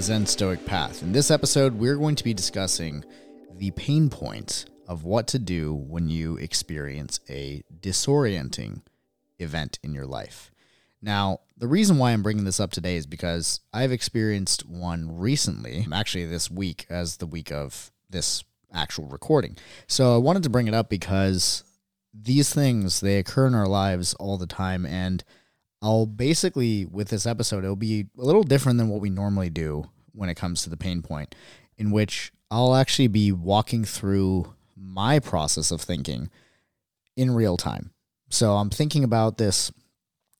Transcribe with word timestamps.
The 0.00 0.04
Zen 0.04 0.24
Stoic 0.24 0.64
Path. 0.64 1.02
In 1.02 1.12
this 1.12 1.30
episode, 1.30 1.74
we're 1.74 1.98
going 1.98 2.14
to 2.14 2.24
be 2.24 2.32
discussing 2.32 3.04
the 3.58 3.70
pain 3.72 4.08
points 4.08 4.64
of 4.88 5.04
what 5.04 5.26
to 5.26 5.38
do 5.38 5.74
when 5.74 6.08
you 6.08 6.38
experience 6.38 7.20
a 7.28 7.62
disorienting 7.80 8.80
event 9.38 9.78
in 9.82 9.92
your 9.92 10.06
life. 10.06 10.50
Now, 11.02 11.40
the 11.58 11.68
reason 11.68 11.98
why 11.98 12.12
I'm 12.12 12.22
bringing 12.22 12.44
this 12.44 12.60
up 12.60 12.70
today 12.70 12.96
is 12.96 13.04
because 13.04 13.60
I've 13.74 13.92
experienced 13.92 14.66
one 14.66 15.18
recently, 15.18 15.86
actually, 15.92 16.24
this 16.24 16.50
week, 16.50 16.86
as 16.88 17.18
the 17.18 17.26
week 17.26 17.52
of 17.52 17.92
this 18.08 18.42
actual 18.72 19.04
recording. 19.04 19.58
So 19.86 20.14
I 20.14 20.18
wanted 20.18 20.44
to 20.44 20.50
bring 20.50 20.66
it 20.66 20.72
up 20.72 20.88
because 20.88 21.62
these 22.14 22.54
things, 22.54 23.00
they 23.00 23.18
occur 23.18 23.48
in 23.48 23.54
our 23.54 23.68
lives 23.68 24.14
all 24.14 24.38
the 24.38 24.46
time. 24.46 24.86
And 24.86 25.22
I'll 25.82 26.06
basically, 26.06 26.84
with 26.84 27.08
this 27.08 27.26
episode, 27.26 27.64
it'll 27.64 27.76
be 27.76 28.06
a 28.18 28.22
little 28.22 28.42
different 28.42 28.78
than 28.78 28.88
what 28.88 29.00
we 29.00 29.10
normally 29.10 29.50
do 29.50 29.88
when 30.12 30.28
it 30.28 30.34
comes 30.34 30.62
to 30.62 30.70
the 30.70 30.76
pain 30.76 31.02
point, 31.02 31.34
in 31.78 31.90
which 31.90 32.32
I'll 32.50 32.74
actually 32.74 33.08
be 33.08 33.32
walking 33.32 33.84
through 33.84 34.54
my 34.76 35.18
process 35.18 35.70
of 35.70 35.80
thinking 35.80 36.30
in 37.16 37.30
real 37.30 37.56
time. 37.56 37.92
So 38.28 38.56
I'm 38.56 38.70
thinking 38.70 39.04
about 39.04 39.38
this 39.38 39.72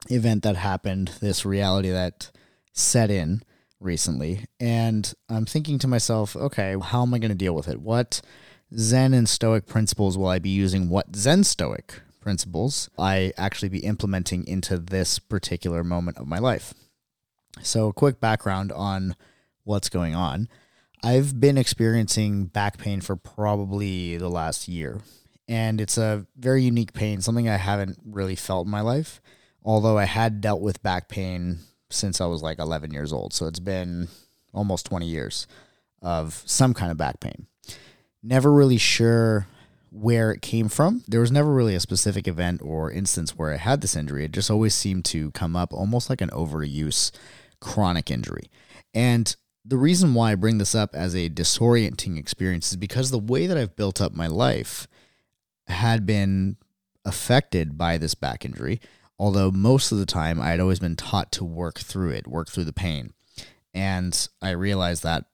event 0.08 0.42
that 0.42 0.56
happened, 0.56 1.12
this 1.20 1.44
reality 1.44 1.90
that 1.90 2.30
set 2.72 3.10
in 3.10 3.42
recently, 3.80 4.44
and 4.58 5.12
I'm 5.28 5.46
thinking 5.46 5.78
to 5.80 5.88
myself, 5.88 6.36
okay, 6.36 6.76
how 6.82 7.02
am 7.02 7.14
I 7.14 7.18
going 7.18 7.30
to 7.30 7.34
deal 7.34 7.54
with 7.54 7.68
it? 7.68 7.80
What 7.80 8.20
Zen 8.76 9.14
and 9.14 9.28
Stoic 9.28 9.66
principles 9.66 10.16
will 10.16 10.28
I 10.28 10.38
be 10.38 10.50
using? 10.50 10.88
What 10.88 11.16
Zen 11.16 11.44
Stoic 11.44 12.02
principles 12.20 12.88
I 12.98 13.32
actually 13.36 13.68
be 13.68 13.80
implementing 13.80 14.46
into 14.46 14.78
this 14.78 15.18
particular 15.18 15.82
moment 15.84 16.18
of 16.18 16.26
my 16.26 16.38
life? 16.38 16.74
So, 17.62 17.88
a 17.88 17.92
quick 17.92 18.20
background 18.20 18.72
on 18.72 19.16
what's 19.64 19.88
going 19.88 20.14
on. 20.14 20.48
I've 21.02 21.40
been 21.40 21.56
experiencing 21.56 22.46
back 22.46 22.78
pain 22.78 23.00
for 23.00 23.16
probably 23.16 24.18
the 24.18 24.28
last 24.28 24.68
year, 24.68 25.00
and 25.48 25.80
it's 25.80 25.96
a 25.98 26.26
very 26.36 26.62
unique 26.62 26.92
pain, 26.92 27.20
something 27.20 27.48
I 27.48 27.56
haven't 27.56 27.98
really 28.04 28.36
felt 28.36 28.66
in 28.66 28.70
my 28.70 28.82
life. 28.82 29.20
Although 29.62 29.98
I 29.98 30.04
had 30.04 30.40
dealt 30.40 30.60
with 30.60 30.82
back 30.82 31.08
pain 31.08 31.58
since 31.90 32.20
I 32.20 32.26
was 32.26 32.42
like 32.42 32.58
11 32.58 32.92
years 32.92 33.12
old. 33.12 33.34
So 33.34 33.46
it's 33.46 33.60
been 33.60 34.08
almost 34.52 34.86
20 34.86 35.06
years 35.06 35.46
of 36.02 36.42
some 36.46 36.72
kind 36.72 36.90
of 36.90 36.96
back 36.96 37.20
pain. 37.20 37.46
Never 38.22 38.50
really 38.52 38.78
sure 38.78 39.46
where 39.90 40.30
it 40.30 40.42
came 40.42 40.68
from. 40.68 41.02
There 41.08 41.20
was 41.20 41.32
never 41.32 41.52
really 41.52 41.74
a 41.74 41.80
specific 41.80 42.28
event 42.28 42.62
or 42.62 42.90
instance 42.90 43.36
where 43.36 43.52
I 43.52 43.56
had 43.56 43.80
this 43.80 43.96
injury. 43.96 44.24
It 44.24 44.32
just 44.32 44.50
always 44.50 44.74
seemed 44.74 45.04
to 45.06 45.30
come 45.32 45.56
up 45.56 45.72
almost 45.72 46.08
like 46.08 46.20
an 46.20 46.30
overuse 46.30 47.10
chronic 47.60 48.10
injury. 48.10 48.50
And 48.94 49.34
the 49.64 49.76
reason 49.76 50.14
why 50.14 50.32
I 50.32 50.36
bring 50.36 50.58
this 50.58 50.74
up 50.74 50.94
as 50.94 51.14
a 51.14 51.28
disorienting 51.28 52.18
experience 52.18 52.70
is 52.70 52.76
because 52.76 53.10
the 53.10 53.18
way 53.18 53.46
that 53.46 53.58
I've 53.58 53.76
built 53.76 54.00
up 54.00 54.12
my 54.12 54.26
life 54.26 54.88
had 55.66 56.06
been 56.06 56.56
affected 57.04 57.76
by 57.76 57.98
this 57.98 58.14
back 58.14 58.44
injury. 58.44 58.80
Although 59.18 59.50
most 59.50 59.92
of 59.92 59.98
the 59.98 60.06
time 60.06 60.40
I 60.40 60.50
had 60.50 60.60
always 60.60 60.78
been 60.78 60.96
taught 60.96 61.30
to 61.32 61.44
work 61.44 61.78
through 61.78 62.10
it, 62.10 62.26
work 62.26 62.48
through 62.48 62.64
the 62.64 62.72
pain. 62.72 63.12
And 63.74 64.28
I 64.40 64.50
realized 64.50 65.02
that 65.02 65.26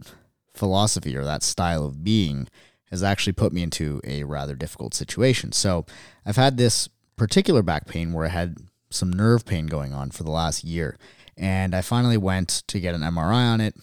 philosophy 0.54 1.16
or 1.16 1.24
that 1.24 1.42
style 1.42 1.84
of 1.84 2.02
being 2.02 2.48
has 2.90 3.02
actually 3.02 3.32
put 3.32 3.52
me 3.52 3.62
into 3.62 4.00
a 4.04 4.24
rather 4.24 4.54
difficult 4.54 4.94
situation. 4.94 5.52
So 5.52 5.86
I've 6.24 6.36
had 6.36 6.56
this 6.56 6.88
particular 7.16 7.62
back 7.62 7.86
pain 7.86 8.12
where 8.12 8.26
I 8.26 8.30
had 8.30 8.58
some 8.90 9.12
nerve 9.12 9.44
pain 9.44 9.66
going 9.66 9.92
on 9.92 10.10
for 10.10 10.22
the 10.22 10.30
last 10.30 10.64
year. 10.64 10.96
And 11.36 11.74
I 11.74 11.82
finally 11.82 12.16
went 12.16 12.62
to 12.68 12.80
get 12.80 12.94
an 12.94 13.02
MRI 13.02 13.52
on 13.52 13.60
it. 13.60 13.74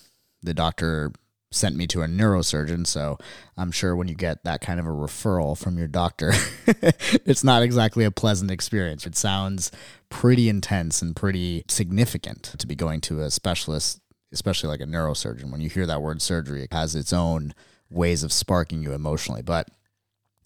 The 0.41 0.53
doctor 0.53 1.11
sent 1.51 1.75
me 1.75 1.85
to 1.87 2.01
a 2.01 2.07
neurosurgeon. 2.07 2.87
So 2.87 3.17
I'm 3.57 3.71
sure 3.71 3.95
when 3.95 4.07
you 4.07 4.15
get 4.15 4.43
that 4.43 4.61
kind 4.61 4.79
of 4.79 4.85
a 4.85 4.89
referral 4.89 5.57
from 5.57 5.77
your 5.77 5.87
doctor, 5.87 6.33
it's 6.67 7.43
not 7.43 7.61
exactly 7.61 8.03
a 8.05 8.11
pleasant 8.11 8.51
experience. 8.51 9.05
It 9.05 9.15
sounds 9.15 9.71
pretty 10.09 10.49
intense 10.49 11.01
and 11.01 11.15
pretty 11.15 11.63
significant 11.67 12.55
to 12.57 12.67
be 12.67 12.75
going 12.75 13.01
to 13.01 13.21
a 13.21 13.29
specialist, 13.29 14.01
especially 14.31 14.69
like 14.69 14.81
a 14.81 14.85
neurosurgeon. 14.85 15.51
When 15.51 15.61
you 15.61 15.69
hear 15.69 15.85
that 15.85 16.01
word 16.01 16.21
surgery, 16.21 16.63
it 16.63 16.73
has 16.73 16.95
its 16.95 17.13
own 17.13 17.53
ways 17.93 18.23
of 18.23 18.33
sparking 18.33 18.81
you 18.81 18.93
emotionally. 18.93 19.41
But 19.41 19.69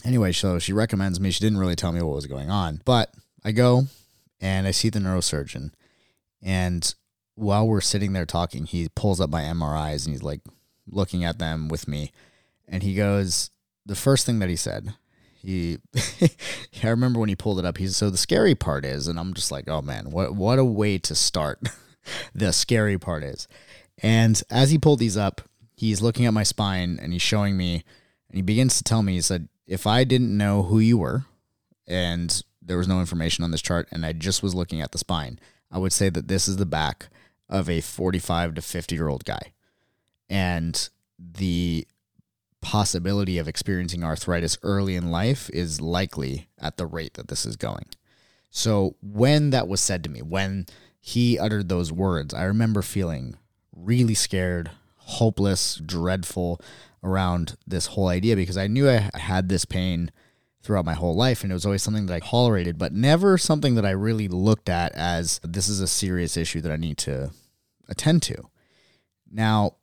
anyway, 0.04 0.32
so 0.32 0.60
she 0.60 0.74
recommends 0.74 1.20
me. 1.20 1.32
She 1.32 1.44
didn't 1.44 1.60
really 1.60 1.76
tell 1.76 1.92
me 1.92 2.02
what 2.02 2.16
was 2.16 2.28
going 2.28 2.50
on, 2.50 2.82
but 2.86 3.14
I 3.44 3.52
go 3.52 3.84
and 4.40 4.68
I 4.68 4.72
see 4.72 4.90
the 4.90 5.00
neurosurgeon. 5.00 5.72
And 6.42 6.94
while 7.36 7.68
we're 7.68 7.82
sitting 7.82 8.14
there 8.14 8.26
talking, 8.26 8.66
he 8.66 8.90
pulls 8.90 9.22
up 9.22 9.30
my 9.30 9.42
MRIs 9.42 10.06
and 10.06 10.14
he's 10.14 10.24
like 10.24 10.42
looking 10.88 11.24
at 11.24 11.40
them 11.40 11.68
with 11.68 11.88
me. 11.88 12.12
And 12.68 12.84
he 12.84 12.96
goes, 12.96 13.50
the 13.86 13.96
first 13.96 14.26
thing 14.26 14.40
that 14.40 14.50
he 14.50 14.56
said, 14.56 14.94
he, 15.36 15.78
I 16.84 16.90
remember 16.90 17.20
when 17.20 17.30
he 17.30 17.36
pulled 17.36 17.60
it 17.60 17.66
up, 17.66 17.78
he's 17.78 17.96
so 17.96 18.10
the 18.10 18.18
scary 18.18 18.56
part 18.56 18.86
is, 18.86 19.08
and 19.08 19.20
I'm 19.20 19.34
just 19.34 19.52
like, 19.52 19.70
oh 19.70 19.82
man, 19.82 20.12
what, 20.12 20.36
what 20.36 20.60
a 20.60 20.66
way 20.66 20.98
to 21.00 21.16
start. 21.16 21.60
the 22.36 22.52
scary 22.52 22.98
part 22.98 23.24
is. 23.24 23.48
And 24.02 24.42
as 24.50 24.72
he 24.72 24.78
pulled 24.78 25.00
these 25.00 25.18
up, 25.18 25.42
he's 25.78 26.02
looking 26.02 26.26
at 26.26 26.34
my 26.34 26.44
spine 26.44 27.00
and 27.02 27.14
he's 27.14 27.22
showing 27.22 27.56
me, 27.56 27.86
and 28.30 28.36
he 28.36 28.42
begins 28.42 28.78
to 28.78 28.84
tell 28.84 29.04
me, 29.04 29.14
he 29.14 29.22
said, 29.22 29.48
if 29.66 29.88
I 29.88 30.04
didn't 30.04 30.36
know 30.36 30.64
who 30.64 30.80
you 30.80 30.98
were 30.98 31.26
and 31.88 32.44
there 32.62 32.78
was 32.78 32.88
no 32.88 33.00
information 33.00 33.44
on 33.44 33.52
this 33.52 33.62
chart 33.62 33.88
and 33.92 34.06
I 34.06 34.12
just 34.12 34.44
was 34.44 34.56
looking 34.56 34.82
at 34.82 34.92
the 34.92 34.98
spine, 34.98 35.40
I 35.72 35.78
would 35.78 35.94
say 35.94 36.10
that 36.10 36.28
this 36.28 36.48
is 36.48 36.58
the 36.58 36.66
back 36.66 37.08
of 37.48 37.70
a 37.70 37.80
45 37.80 38.56
to 38.56 38.62
50 38.62 38.96
year 38.96 39.08
old 39.08 39.24
guy. 39.24 39.54
And 40.30 40.90
the 41.18 41.88
possibility 42.62 43.38
of 43.38 43.48
experiencing 43.48 44.04
arthritis 44.04 44.58
early 44.64 44.96
in 44.96 45.12
life 45.12 45.50
is 45.52 45.80
likely 45.80 46.50
at 46.60 46.78
the 46.78 46.86
rate 46.86 47.14
that 47.14 47.28
this 47.28 47.46
is 47.46 47.56
going. 47.56 47.86
So 48.50 48.96
when 49.02 49.52
that 49.52 49.68
was 49.68 49.80
said 49.80 50.04
to 50.04 50.10
me, 50.10 50.22
when 50.22 50.66
he 51.00 51.38
uttered 51.38 51.70
those 51.70 51.92
words, 51.92 52.34
I 52.34 52.44
remember 52.44 52.82
feeling 52.82 53.38
really 53.74 54.16
scared, 54.16 54.72
hopeless, 55.08 55.76
dreadful 55.76 56.62
around 57.04 57.56
this 57.66 57.88
whole 57.88 58.10
idea 58.10 58.36
because 58.36 58.58
I 58.58 58.68
knew 58.68 58.90
I 58.90 59.10
had 59.16 59.48
this 59.48 59.66
pain 59.66 60.12
throughout 60.62 60.86
my 60.86 60.94
whole 60.94 61.16
life 61.16 61.44
and 61.44 61.52
it 61.52 61.54
was 61.54 61.66
always 61.66 61.82
something 61.82 62.08
that 62.08 62.14
I 62.14 62.20
tolerated, 62.20 62.78
but 62.78 62.92
never 62.92 63.38
something 63.38 63.76
that 63.76 63.86
I 63.86 63.92
really 63.92 64.28
looked 64.28 64.68
at 64.68 64.92
as 64.94 65.40
this 65.44 65.70
is 65.70 65.80
a 65.80 65.88
serious 65.88 66.36
issue 66.36 66.60
that 66.62 66.72
I 66.72 66.76
need 66.76 66.98
to 67.00 67.32
attend 67.88 68.22
to. 68.24 68.36
Now, 69.32 69.76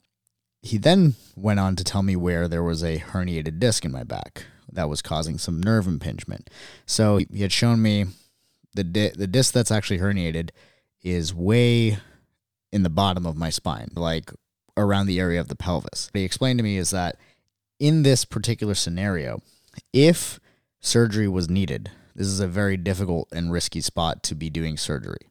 he 0.61 0.77
then 0.77 1.15
went 1.37 1.61
on 1.61 1.77
to 1.77 1.85
tell 1.85 2.03
me 2.03 2.17
where 2.17 2.47
there 2.47 2.63
was 2.63 2.83
a 2.83 2.99
herniated 2.99 3.59
disc 3.59 3.85
in 3.85 3.93
my 3.93 4.05
back 4.05 4.45
that 4.71 4.89
was 4.89 5.03
causing 5.03 5.39
some 5.39 5.63
nerve 5.63 5.87
impingement. 5.87 6.51
So 6.85 7.17
he 7.17 7.43
had 7.43 7.53
shown 7.53 7.81
me 7.81 8.07
the 8.75 8.85
di- 8.85 9.13
the 9.17 9.27
disc 9.27 9.55
that's 9.55 9.71
actually 9.71 9.99
herniated 9.99 10.51
is 11.03 11.35
way 11.35 11.99
in 12.73 12.83
the 12.83 12.91
bottom 12.91 13.25
of 13.25 13.37
my 13.37 13.51
spine, 13.51 13.89
like 13.95 14.31
around 14.77 15.07
the 15.07 15.21
area 15.21 15.41
of 15.41 15.49
the 15.49 15.57
pelvis. 15.57 16.09
What 16.13 16.19
he 16.19 16.25
explained 16.25 16.59
to 16.59 16.65
me 16.65 16.77
is 16.77 16.91
that 16.91 17.17
in 17.79 18.03
this 18.03 18.25
particular 18.25 18.75
scenario, 18.75 19.43
if 19.93 20.41
surgery 20.81 21.29
was 21.29 21.49
needed, 21.49 21.91
this 22.15 22.27
is 22.27 22.41
a 22.41 22.47
very 22.47 22.77
difficult 22.77 23.29
and 23.33 23.53
risky 23.53 23.81
spot 23.81 24.23
to 24.25 24.35
be 24.35 24.51
doing 24.51 24.77
surgery. 24.77 25.29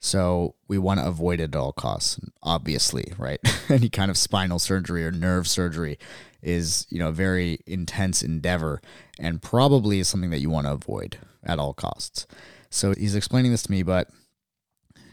So 0.00 0.54
we 0.68 0.78
want 0.78 1.00
to 1.00 1.06
avoid 1.06 1.40
it 1.40 1.54
at 1.54 1.56
all 1.56 1.72
costs, 1.72 2.20
obviously, 2.42 3.12
right? 3.18 3.40
Any 3.68 3.88
kind 3.88 4.10
of 4.10 4.16
spinal 4.16 4.58
surgery 4.58 5.04
or 5.04 5.10
nerve 5.10 5.48
surgery 5.48 5.98
is, 6.40 6.86
you 6.88 7.00
know, 7.00 7.08
a 7.08 7.12
very 7.12 7.60
intense 7.66 8.22
endeavor 8.22 8.80
and 9.18 9.42
probably 9.42 9.98
is 9.98 10.08
something 10.08 10.30
that 10.30 10.40
you 10.40 10.50
want 10.50 10.66
to 10.66 10.72
avoid 10.72 11.18
at 11.42 11.58
all 11.58 11.74
costs. 11.74 12.26
So 12.70 12.94
he's 12.94 13.16
explaining 13.16 13.50
this 13.50 13.64
to 13.64 13.70
me, 13.72 13.82
but 13.82 14.08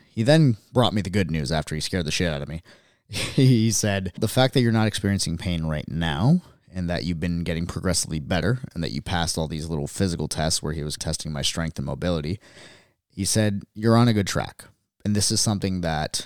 he 0.10 0.22
then 0.24 0.58
brought 0.72 0.94
me 0.94 1.02
the 1.02 1.10
good 1.10 1.32
news 1.32 1.52
after 1.52 1.74
he 1.74 1.82
scared 1.82 2.06
the 2.06 2.12
shit 2.12 2.32
out 2.32 2.42
of 2.42 2.48
me. 2.48 2.62
he 3.10 3.72
said, 3.72 4.13
The 4.18 4.28
fact 4.28 4.54
that 4.54 4.62
you're 4.62 4.72
not 4.72 4.88
experiencing 4.88 5.38
pain 5.38 5.66
right 5.66 5.88
now 5.88 6.42
and 6.74 6.90
that 6.90 7.06
you've 7.06 7.19
been 7.19 7.44
getting 7.44 7.66
progressively 7.66 8.19
better 8.19 8.60
and 8.74 8.84
that 8.84 8.92
you 8.92 9.02
passed 9.02 9.38
all 9.38 9.48
these 9.48 9.69
little 9.69 9.88
physical 9.88 10.28
tests 10.28 10.62
where 10.62 10.74
he 10.74 10.84
was 10.84 10.98
testing 10.98 11.31
my 11.31 11.42
strength 11.42 11.78
and 11.78 11.86
mobility, 11.86 12.40
he 13.07 13.25
said, 13.25 13.63
You're 13.74 13.98
on 13.98 14.07
a 14.07 14.13
good 14.13 14.28
track 14.28 14.66
and 15.06 15.16
this 15.16 15.31
is 15.31 15.40
something 15.40 15.81
that, 15.81 16.25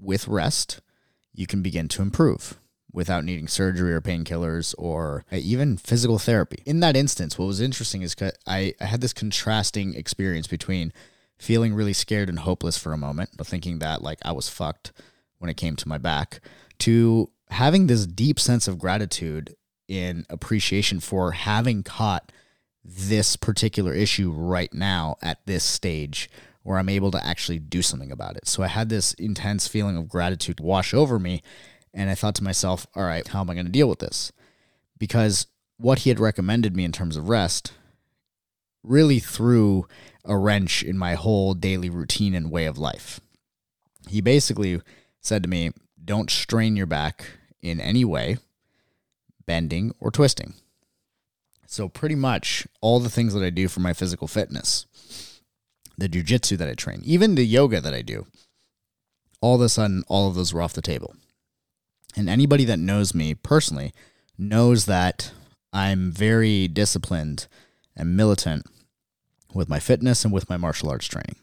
with 0.00 0.26
rest, 0.26 0.80
you 1.34 1.46
can 1.46 1.62
begin 1.62 1.88
to 1.88 2.02
improve 2.02 2.58
without 2.90 3.24
needing 3.24 3.46
surgery 3.46 3.92
or 3.92 4.00
painkillers 4.00 4.74
or 4.78 5.26
even 5.30 5.76
physical 5.76 6.18
therapy. 6.18 6.62
In 6.64 6.80
that 6.80 6.96
instance, 6.96 7.38
what 7.38 7.46
was 7.46 7.60
interesting 7.60 8.00
is 8.00 8.16
I, 8.46 8.72
I 8.80 8.84
had 8.84 9.02
this 9.02 9.12
contrasting 9.12 9.94
experience 9.94 10.46
between 10.46 10.92
feeling 11.38 11.74
really 11.74 11.92
scared 11.92 12.30
and 12.30 12.38
hopeless 12.38 12.78
for 12.78 12.92
a 12.92 12.98
moment, 12.98 13.30
but 13.36 13.46
thinking 13.46 13.80
that 13.80 14.00
like 14.00 14.20
I 14.24 14.32
was 14.32 14.48
fucked 14.48 14.92
when 15.44 15.50
it 15.50 15.58
came 15.58 15.76
to 15.76 15.88
my 15.88 15.98
back, 15.98 16.40
to 16.78 17.30
having 17.50 17.86
this 17.86 18.06
deep 18.06 18.40
sense 18.40 18.66
of 18.66 18.78
gratitude 18.78 19.54
in 19.86 20.24
appreciation 20.30 21.00
for 21.00 21.32
having 21.32 21.82
caught 21.82 22.32
this 22.82 23.36
particular 23.36 23.92
issue 23.92 24.30
right 24.30 24.72
now 24.72 25.16
at 25.20 25.44
this 25.44 25.62
stage 25.62 26.30
where 26.62 26.78
I'm 26.78 26.88
able 26.88 27.10
to 27.10 27.22
actually 27.22 27.58
do 27.58 27.82
something 27.82 28.10
about 28.10 28.38
it. 28.38 28.48
So 28.48 28.62
I 28.62 28.68
had 28.68 28.88
this 28.88 29.12
intense 29.14 29.68
feeling 29.68 29.98
of 29.98 30.08
gratitude 30.08 30.60
wash 30.60 30.94
over 30.94 31.18
me. 31.18 31.42
And 31.92 32.08
I 32.08 32.14
thought 32.14 32.34
to 32.36 32.44
myself, 32.44 32.86
all 32.96 33.04
right, 33.04 33.28
how 33.28 33.42
am 33.42 33.50
I 33.50 33.54
going 33.54 33.66
to 33.66 33.72
deal 33.72 33.88
with 33.88 33.98
this? 33.98 34.32
Because 34.98 35.46
what 35.76 36.00
he 36.00 36.08
had 36.08 36.18
recommended 36.18 36.74
me 36.74 36.84
in 36.84 36.92
terms 36.92 37.18
of 37.18 37.28
rest 37.28 37.74
really 38.82 39.18
threw 39.18 39.86
a 40.24 40.38
wrench 40.38 40.82
in 40.82 40.96
my 40.96 41.14
whole 41.14 41.52
daily 41.52 41.90
routine 41.90 42.34
and 42.34 42.50
way 42.50 42.64
of 42.64 42.78
life. 42.78 43.20
He 44.08 44.22
basically 44.22 44.80
said 45.24 45.42
to 45.42 45.48
me, 45.48 45.70
don't 46.04 46.30
strain 46.30 46.76
your 46.76 46.86
back 46.86 47.30
in 47.62 47.80
any 47.80 48.04
way, 48.04 48.36
bending 49.46 49.94
or 49.98 50.10
twisting. 50.10 50.54
So, 51.66 51.88
pretty 51.88 52.14
much 52.14 52.68
all 52.80 53.00
the 53.00 53.10
things 53.10 53.32
that 53.34 53.42
I 53.42 53.50
do 53.50 53.68
for 53.68 53.80
my 53.80 53.94
physical 53.94 54.28
fitness, 54.28 54.86
the 55.96 56.08
jujitsu 56.08 56.58
that 56.58 56.68
I 56.68 56.74
train, 56.74 57.00
even 57.04 57.34
the 57.34 57.44
yoga 57.44 57.80
that 57.80 57.94
I 57.94 58.02
do, 58.02 58.26
all 59.40 59.56
of 59.56 59.60
a 59.62 59.68
sudden, 59.68 60.04
all 60.06 60.28
of 60.28 60.34
those 60.34 60.52
were 60.52 60.62
off 60.62 60.74
the 60.74 60.82
table. 60.82 61.16
And 62.16 62.28
anybody 62.28 62.64
that 62.66 62.78
knows 62.78 63.14
me 63.14 63.34
personally 63.34 63.92
knows 64.38 64.84
that 64.86 65.32
I'm 65.72 66.12
very 66.12 66.68
disciplined 66.68 67.48
and 67.96 68.16
militant 68.16 68.66
with 69.52 69.68
my 69.68 69.80
fitness 69.80 70.24
and 70.24 70.32
with 70.32 70.50
my 70.50 70.56
martial 70.56 70.90
arts 70.90 71.06
training. 71.06 71.36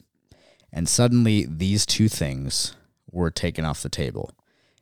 And 0.72 0.88
suddenly, 0.88 1.46
these 1.50 1.86
two 1.86 2.08
things 2.08 2.76
were 3.12 3.32
taken 3.32 3.66
off 3.66 3.84
the 3.84 3.90
table 3.90 4.32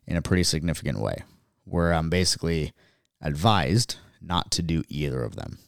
in 0.05 0.15
a 0.15 0.21
pretty 0.21 0.43
significant 0.43 0.99
way, 0.99 1.23
where 1.65 1.93
I'm 1.93 2.09
basically 2.09 2.73
advised 3.21 3.97
not 4.21 4.51
to 4.51 4.61
do 4.61 4.83
either 4.89 5.23
of 5.23 5.35
them, 5.35 5.59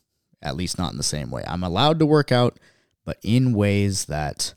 at 0.41 0.55
least 0.55 0.77
not 0.77 0.91
in 0.91 0.97
the 0.97 1.03
same 1.03 1.31
way. 1.31 1.43
I'm 1.47 1.63
allowed 1.63 1.99
to 1.99 2.05
work 2.05 2.31
out, 2.31 2.57
but 3.05 3.17
in 3.23 3.53
ways 3.53 4.05
that 4.05 4.53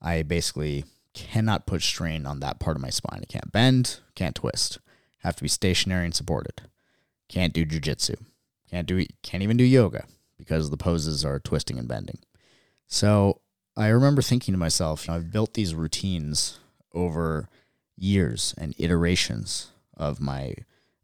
I 0.00 0.22
basically 0.22 0.84
cannot 1.14 1.66
put 1.66 1.82
strain 1.82 2.26
on 2.26 2.40
that 2.40 2.58
part 2.58 2.76
of 2.76 2.82
my 2.82 2.90
spine. 2.90 3.20
I 3.22 3.26
can't 3.26 3.52
bend, 3.52 4.00
can't 4.14 4.34
twist, 4.34 4.78
have 5.18 5.36
to 5.36 5.42
be 5.42 5.48
stationary 5.48 6.04
and 6.04 6.14
supported. 6.14 6.62
Can't 7.28 7.52
do 7.52 7.64
jujitsu. 7.64 8.16
Can't 8.70 8.86
do 8.86 9.04
can't 9.22 9.42
even 9.42 9.56
do 9.56 9.64
yoga 9.64 10.04
because 10.36 10.70
the 10.70 10.76
poses 10.76 11.24
are 11.24 11.38
twisting 11.38 11.78
and 11.78 11.88
bending. 11.88 12.18
So 12.86 13.40
I 13.76 13.88
remember 13.88 14.22
thinking 14.22 14.52
to 14.52 14.58
myself, 14.58 15.08
I've 15.08 15.30
built 15.32 15.54
these 15.54 15.74
routines 15.74 16.58
over 16.94 17.48
years 17.96 18.54
and 18.56 18.74
iterations 18.78 19.72
of 19.96 20.20
my 20.20 20.54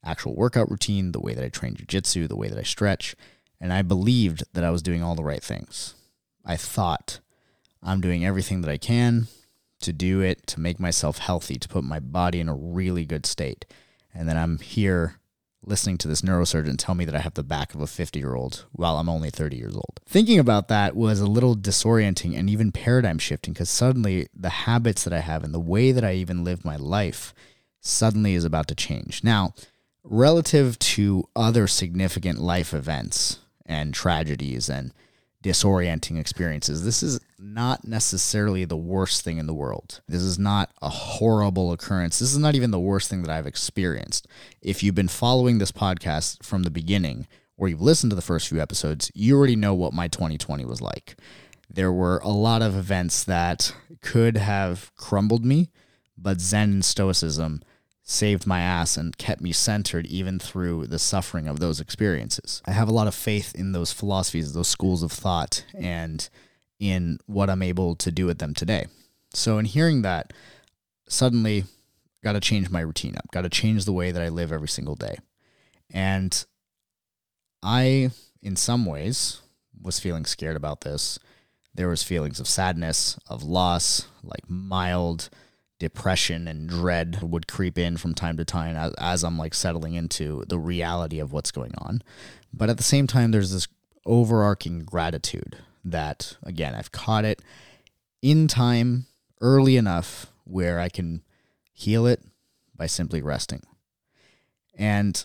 actual 0.04 0.34
workout 0.34 0.70
routine, 0.70 1.12
the 1.12 1.20
way 1.20 1.34
that 1.34 1.44
I 1.44 1.48
train 1.48 1.74
jujitsu, 1.74 2.28
the 2.28 2.36
way 2.36 2.48
that 2.48 2.58
I 2.58 2.62
stretch, 2.62 3.14
and 3.60 3.72
I 3.72 3.82
believed 3.82 4.44
that 4.54 4.64
I 4.64 4.70
was 4.70 4.82
doing 4.82 5.02
all 5.02 5.14
the 5.14 5.24
right 5.24 5.42
things. 5.42 5.94
I 6.44 6.56
thought 6.56 7.20
I'm 7.82 8.00
doing 8.00 8.24
everything 8.24 8.62
that 8.62 8.70
I 8.70 8.78
can 8.78 9.28
to 9.80 9.92
do 9.92 10.20
it, 10.20 10.46
to 10.48 10.60
make 10.60 10.80
myself 10.80 11.18
healthy, 11.18 11.56
to 11.56 11.68
put 11.68 11.84
my 11.84 12.00
body 12.00 12.40
in 12.40 12.48
a 12.48 12.54
really 12.54 13.04
good 13.04 13.26
state. 13.26 13.66
And 14.12 14.28
then 14.28 14.36
I'm 14.36 14.58
here 14.58 15.19
listening 15.64 15.98
to 15.98 16.08
this 16.08 16.22
neurosurgeon 16.22 16.76
tell 16.78 16.94
me 16.94 17.04
that 17.04 17.14
I 17.14 17.20
have 17.20 17.34
the 17.34 17.42
back 17.42 17.74
of 17.74 17.80
a 17.80 17.86
50 17.86 18.18
year 18.18 18.34
old 18.34 18.66
while 18.72 18.96
I'm 18.96 19.08
only 19.08 19.30
30 19.30 19.56
years 19.56 19.74
old. 19.74 20.00
Thinking 20.06 20.38
about 20.38 20.68
that 20.68 20.96
was 20.96 21.20
a 21.20 21.26
little 21.26 21.56
disorienting 21.56 22.38
and 22.38 22.48
even 22.48 22.72
paradigm 22.72 23.18
shifting 23.18 23.52
because 23.52 23.70
suddenly 23.70 24.28
the 24.34 24.50
habits 24.50 25.04
that 25.04 25.12
I 25.12 25.20
have 25.20 25.44
and 25.44 25.54
the 25.54 25.60
way 25.60 25.92
that 25.92 26.04
I 26.04 26.14
even 26.14 26.44
live 26.44 26.64
my 26.64 26.76
life 26.76 27.34
suddenly 27.80 28.34
is 28.34 28.44
about 28.44 28.68
to 28.68 28.74
change. 28.74 29.22
Now, 29.24 29.54
relative 30.02 30.78
to 30.78 31.24
other 31.36 31.66
significant 31.66 32.38
life 32.38 32.72
events 32.72 33.38
and 33.66 33.94
tragedies 33.94 34.68
and 34.68 34.92
disorienting 35.42 36.18
experiences. 36.18 36.84
This 36.84 37.02
is 37.02 37.20
not 37.38 37.86
necessarily 37.86 38.64
the 38.64 38.76
worst 38.76 39.24
thing 39.24 39.38
in 39.38 39.46
the 39.46 39.54
world. 39.54 40.00
This 40.06 40.22
is 40.22 40.38
not 40.38 40.70
a 40.82 40.90
horrible 40.90 41.72
occurrence. 41.72 42.18
This 42.18 42.32
is 42.32 42.38
not 42.38 42.54
even 42.54 42.70
the 42.70 42.78
worst 42.78 43.08
thing 43.08 43.22
that 43.22 43.30
I've 43.30 43.46
experienced. 43.46 44.28
If 44.60 44.82
you've 44.82 44.94
been 44.94 45.08
following 45.08 45.58
this 45.58 45.72
podcast 45.72 46.44
from 46.44 46.62
the 46.62 46.70
beginning, 46.70 47.26
or 47.56 47.68
you've 47.68 47.80
listened 47.80 48.10
to 48.10 48.16
the 48.16 48.22
first 48.22 48.48
few 48.48 48.60
episodes, 48.60 49.10
you 49.14 49.36
already 49.36 49.56
know 49.56 49.74
what 49.74 49.92
my 49.92 50.08
2020 50.08 50.64
was 50.64 50.80
like. 50.80 51.16
There 51.68 51.92
were 51.92 52.18
a 52.18 52.28
lot 52.28 52.62
of 52.62 52.76
events 52.76 53.24
that 53.24 53.74
could 54.02 54.36
have 54.36 54.90
crumbled 54.96 55.44
me, 55.44 55.70
but 56.18 56.40
Zen 56.40 56.70
and 56.70 56.84
Stoicism 56.84 57.62
saved 58.10 58.44
my 58.44 58.60
ass 58.60 58.96
and 58.96 59.16
kept 59.18 59.40
me 59.40 59.52
centered 59.52 60.04
even 60.06 60.40
through 60.40 60.84
the 60.86 60.98
suffering 60.98 61.46
of 61.46 61.60
those 61.60 61.80
experiences. 61.80 62.60
I 62.66 62.72
have 62.72 62.88
a 62.88 62.92
lot 62.92 63.06
of 63.06 63.14
faith 63.14 63.54
in 63.54 63.70
those 63.70 63.92
philosophies, 63.92 64.52
those 64.52 64.66
schools 64.66 65.04
of 65.04 65.12
thought, 65.12 65.64
and 65.74 66.28
in 66.80 67.20
what 67.26 67.48
I'm 67.48 67.62
able 67.62 67.94
to 67.94 68.10
do 68.10 68.26
with 68.26 68.38
them 68.38 68.52
today. 68.52 68.86
So, 69.32 69.58
in 69.58 69.64
hearing 69.64 70.02
that, 70.02 70.32
suddenly 71.08 71.64
got 72.24 72.32
to 72.32 72.40
change 72.40 72.68
my 72.68 72.80
routine 72.80 73.16
up, 73.16 73.30
got 73.30 73.42
to 73.42 73.48
change 73.48 73.84
the 73.84 73.92
way 73.92 74.10
that 74.10 74.22
I 74.22 74.28
live 74.28 74.50
every 74.50 74.68
single 74.68 74.96
day. 74.96 75.18
And 75.88 76.44
I, 77.62 78.10
in 78.42 78.56
some 78.56 78.86
ways, 78.86 79.40
was 79.80 80.00
feeling 80.00 80.24
scared 80.24 80.56
about 80.56 80.80
this. 80.80 81.20
There 81.72 81.88
was 81.88 82.02
feelings 82.02 82.40
of 82.40 82.48
sadness, 82.48 83.20
of 83.28 83.44
loss, 83.44 84.08
like 84.24 84.42
mild 84.48 85.30
depression 85.80 86.46
and 86.46 86.68
dread 86.68 87.18
would 87.22 87.48
creep 87.48 87.76
in 87.76 87.96
from 87.96 88.14
time 88.14 88.36
to 88.36 88.44
time 88.44 88.76
as, 88.76 88.94
as 88.98 89.24
I'm 89.24 89.36
like 89.36 89.54
settling 89.54 89.94
into 89.94 90.44
the 90.46 90.58
reality 90.58 91.18
of 91.18 91.32
what's 91.32 91.50
going 91.50 91.74
on. 91.78 92.02
But 92.52 92.70
at 92.70 92.76
the 92.76 92.84
same 92.84 93.08
time, 93.08 93.32
there's 93.32 93.50
this 93.50 93.66
overarching 94.06 94.80
gratitude 94.84 95.56
that, 95.84 96.36
again, 96.44 96.74
I've 96.74 96.92
caught 96.92 97.24
it 97.24 97.42
in 98.22 98.46
time 98.46 99.06
early 99.40 99.76
enough 99.76 100.26
where 100.44 100.78
I 100.78 100.90
can 100.90 101.22
heal 101.72 102.06
it 102.06 102.22
by 102.76 102.86
simply 102.86 103.22
resting. 103.22 103.62
And 104.74 105.24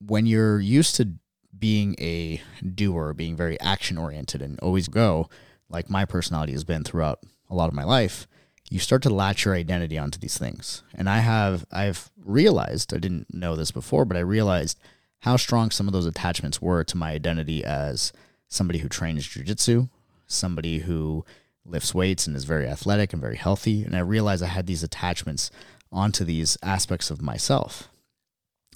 when 0.00 0.26
you're 0.26 0.60
used 0.60 0.96
to 0.96 1.10
being 1.56 1.94
a 2.00 2.40
doer, 2.74 3.12
being 3.12 3.36
very 3.36 3.60
action 3.60 3.98
oriented 3.98 4.40
and 4.40 4.58
always 4.60 4.88
go, 4.88 5.28
like 5.68 5.90
my 5.90 6.04
personality 6.04 6.52
has 6.52 6.64
been 6.64 6.84
throughout 6.84 7.20
a 7.50 7.54
lot 7.54 7.68
of 7.68 7.74
my 7.74 7.84
life, 7.84 8.26
you 8.70 8.78
start 8.78 9.02
to 9.02 9.10
latch 9.10 9.44
your 9.44 9.54
identity 9.54 9.98
onto 9.98 10.18
these 10.18 10.38
things. 10.38 10.82
And 10.94 11.08
I 11.08 11.18
have 11.18 11.66
I've 11.70 12.10
realized, 12.24 12.94
I 12.94 12.98
didn't 12.98 13.32
know 13.32 13.56
this 13.56 13.70
before, 13.70 14.04
but 14.04 14.16
I 14.16 14.20
realized 14.20 14.78
how 15.20 15.36
strong 15.36 15.70
some 15.70 15.86
of 15.86 15.92
those 15.92 16.06
attachments 16.06 16.60
were 16.60 16.84
to 16.84 16.96
my 16.96 17.12
identity 17.12 17.64
as 17.64 18.12
somebody 18.48 18.80
who 18.80 18.88
trains 18.88 19.26
jujitsu, 19.26 19.88
somebody 20.26 20.80
who 20.80 21.24
lifts 21.64 21.94
weights 21.94 22.26
and 22.26 22.36
is 22.36 22.44
very 22.44 22.68
athletic 22.68 23.12
and 23.12 23.22
very 23.22 23.36
healthy. 23.36 23.82
And 23.84 23.96
I 23.96 24.00
realized 24.00 24.42
I 24.42 24.48
had 24.48 24.66
these 24.66 24.82
attachments 24.82 25.50
onto 25.90 26.24
these 26.24 26.58
aspects 26.62 27.10
of 27.10 27.22
myself. 27.22 27.88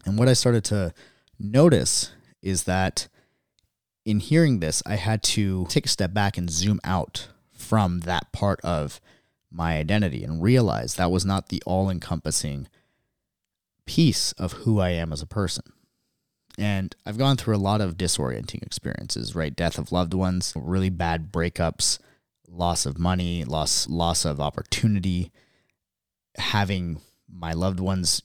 And 0.06 0.18
what 0.18 0.28
I 0.28 0.32
started 0.32 0.64
to 0.64 0.94
notice 1.38 2.12
is 2.42 2.64
that 2.64 3.08
in 4.04 4.20
hearing 4.20 4.60
this, 4.60 4.82
I 4.86 4.96
had 4.96 5.22
to 5.24 5.66
take 5.68 5.84
a 5.84 5.90
step 5.90 6.14
back 6.14 6.38
and 6.38 6.50
zoom 6.50 6.80
out 6.82 7.28
from 7.52 8.00
that 8.00 8.32
part 8.32 8.60
of 8.62 9.00
my 9.50 9.76
identity 9.76 10.24
and 10.24 10.42
realize 10.42 10.94
that 10.94 11.10
was 11.10 11.24
not 11.24 11.48
the 11.48 11.62
all 11.66 11.88
encompassing 11.90 12.68
piece 13.86 14.32
of 14.32 14.52
who 14.52 14.80
I 14.80 14.90
am 14.90 15.12
as 15.12 15.22
a 15.22 15.26
person. 15.26 15.64
And 16.58 16.94
I've 17.06 17.18
gone 17.18 17.36
through 17.36 17.56
a 17.56 17.58
lot 17.58 17.80
of 17.80 17.96
disorienting 17.96 18.62
experiences, 18.62 19.34
right? 19.34 19.54
Death 19.54 19.78
of 19.78 19.92
loved 19.92 20.12
ones, 20.12 20.52
really 20.56 20.90
bad 20.90 21.30
breakups, 21.32 21.98
loss 22.48 22.84
of 22.84 22.98
money, 22.98 23.44
loss 23.44 23.88
loss 23.88 24.24
of 24.24 24.40
opportunity, 24.40 25.30
having 26.36 27.00
my 27.30 27.52
loved 27.52 27.80
ones 27.80 28.22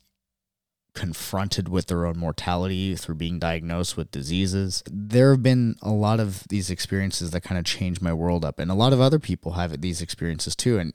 confronted 0.94 1.68
with 1.68 1.88
their 1.88 2.06
own 2.06 2.18
mortality 2.18 2.96
through 2.96 3.16
being 3.16 3.40
diagnosed 3.40 3.98
with 3.98 4.12
diseases. 4.12 4.84
There 4.92 5.32
have 5.32 5.44
been 5.44 5.76
a 5.82 5.92
lot 5.92 6.20
of 6.20 6.48
these 6.50 6.70
experiences 6.70 7.32
that 7.32 7.42
kind 7.42 7.58
of 7.58 7.66
changed 7.66 8.02
my 8.02 8.14
world 8.14 8.46
up, 8.46 8.60
and 8.60 8.70
a 8.70 8.76
lot 8.76 8.94
of 8.94 9.02
other 9.02 9.20
people 9.20 9.54
have 9.54 9.82
these 9.82 10.02
experiences 10.02 10.56
too. 10.56 10.78
And 10.78 10.94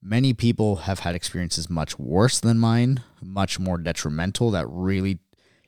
many 0.00 0.32
people 0.32 0.76
have 0.76 1.00
had 1.00 1.14
experiences 1.14 1.68
much 1.68 1.98
worse 1.98 2.40
than 2.40 2.58
mine, 2.58 3.02
much 3.20 3.58
more 3.58 3.78
detrimental 3.78 4.50
that 4.52 4.66
really, 4.68 5.18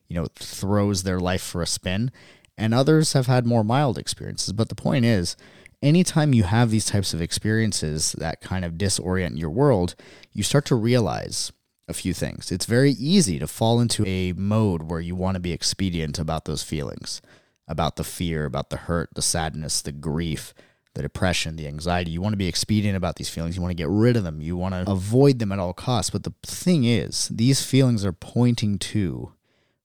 you 0.09 0.15
know, 0.15 0.27
throws 0.37 1.03
their 1.03 1.21
life 1.21 1.43
for 1.43 1.63
a 1.63 1.67
spin. 1.67 2.11
And 2.57 2.73
others 2.73 3.15
have 3.15 3.27
had 3.27 3.47
more 3.47 3.65
mild 3.65 3.99
experiences. 3.99 4.53
But 4.53 4.69
the 4.69 4.77
point 4.77 5.05
is, 5.05 5.37
anytime 5.83 6.33
you 6.33 6.45
have 6.45 6.71
these 6.71 6.87
types 6.87 7.13
of 7.13 7.21
experiences 7.21 8.13
that 8.19 8.41
kind 8.41 8.65
of 8.65 8.75
disorient 8.75 9.39
your 9.39 9.51
world, 9.51 9.97
you 10.33 10.45
start 10.45 10.65
to 10.67 10.77
realize 10.77 11.53
a 11.89 11.95
few 11.95 12.15
things. 12.15 12.51
It's 12.51 12.67
very 12.67 12.93
easy 12.93 13.39
to 13.39 13.47
fall 13.47 13.81
into 13.81 14.07
a 14.07 14.33
mode 14.33 14.83
where 14.83 15.01
you 15.01 15.15
want 15.15 15.35
to 15.35 15.41
be 15.41 15.53
expedient 15.53 16.19
about 16.19 16.45
those 16.45 16.63
feelings, 16.63 17.21
about 17.69 17.97
the 17.97 18.05
fear, 18.05 18.45
about 18.45 18.71
the 18.71 18.77
hurt, 18.77 19.11
the 19.15 19.23
sadness, 19.23 19.83
the 19.83 19.93
grief, 19.93 20.55
the 20.95 21.03
depression, 21.03 21.57
the 21.57 21.67
anxiety. 21.67 22.13
You 22.13 22.23
want 22.23 22.33
to 22.33 22.39
be 22.39 22.49
expedient 22.49 22.97
about 22.97 23.17
these 23.17 23.29
feelings. 23.29 23.57
You 23.57 23.63
want 23.63 23.73
to 23.73 23.83
get 23.83 23.89
rid 23.89 24.17
of 24.17 24.25
them. 24.25 24.41
You 24.41 24.57
want 24.57 24.75
to 24.75 24.91
avoid 24.91 25.39
them 25.39 25.53
at 25.53 25.59
all 25.59 25.73
costs. 25.73 26.11
But 26.11 26.23
the 26.23 26.33
thing 26.43 26.85
is, 26.85 27.29
these 27.29 27.65
feelings 27.65 28.05
are 28.05 28.13
pointing 28.13 28.79
to 28.79 29.33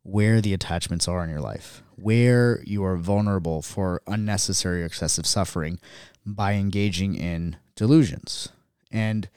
where 0.04 0.40
the 0.40 0.54
attachments 0.54 1.08
are 1.08 1.24
in 1.24 1.30
your 1.30 1.42
life, 1.42 1.84
where 1.96 2.64
you 2.64 2.84
are 2.84 2.96
vulnerable 2.96 3.62
for 3.62 4.02
unnecessary 4.08 4.84
or 4.84 4.86
excessive 4.86 5.26
suffering 5.26 5.80
by 6.26 6.54
engaging 6.54 7.16
in 7.16 7.58
delusions. 7.76 8.50
And 8.92 9.30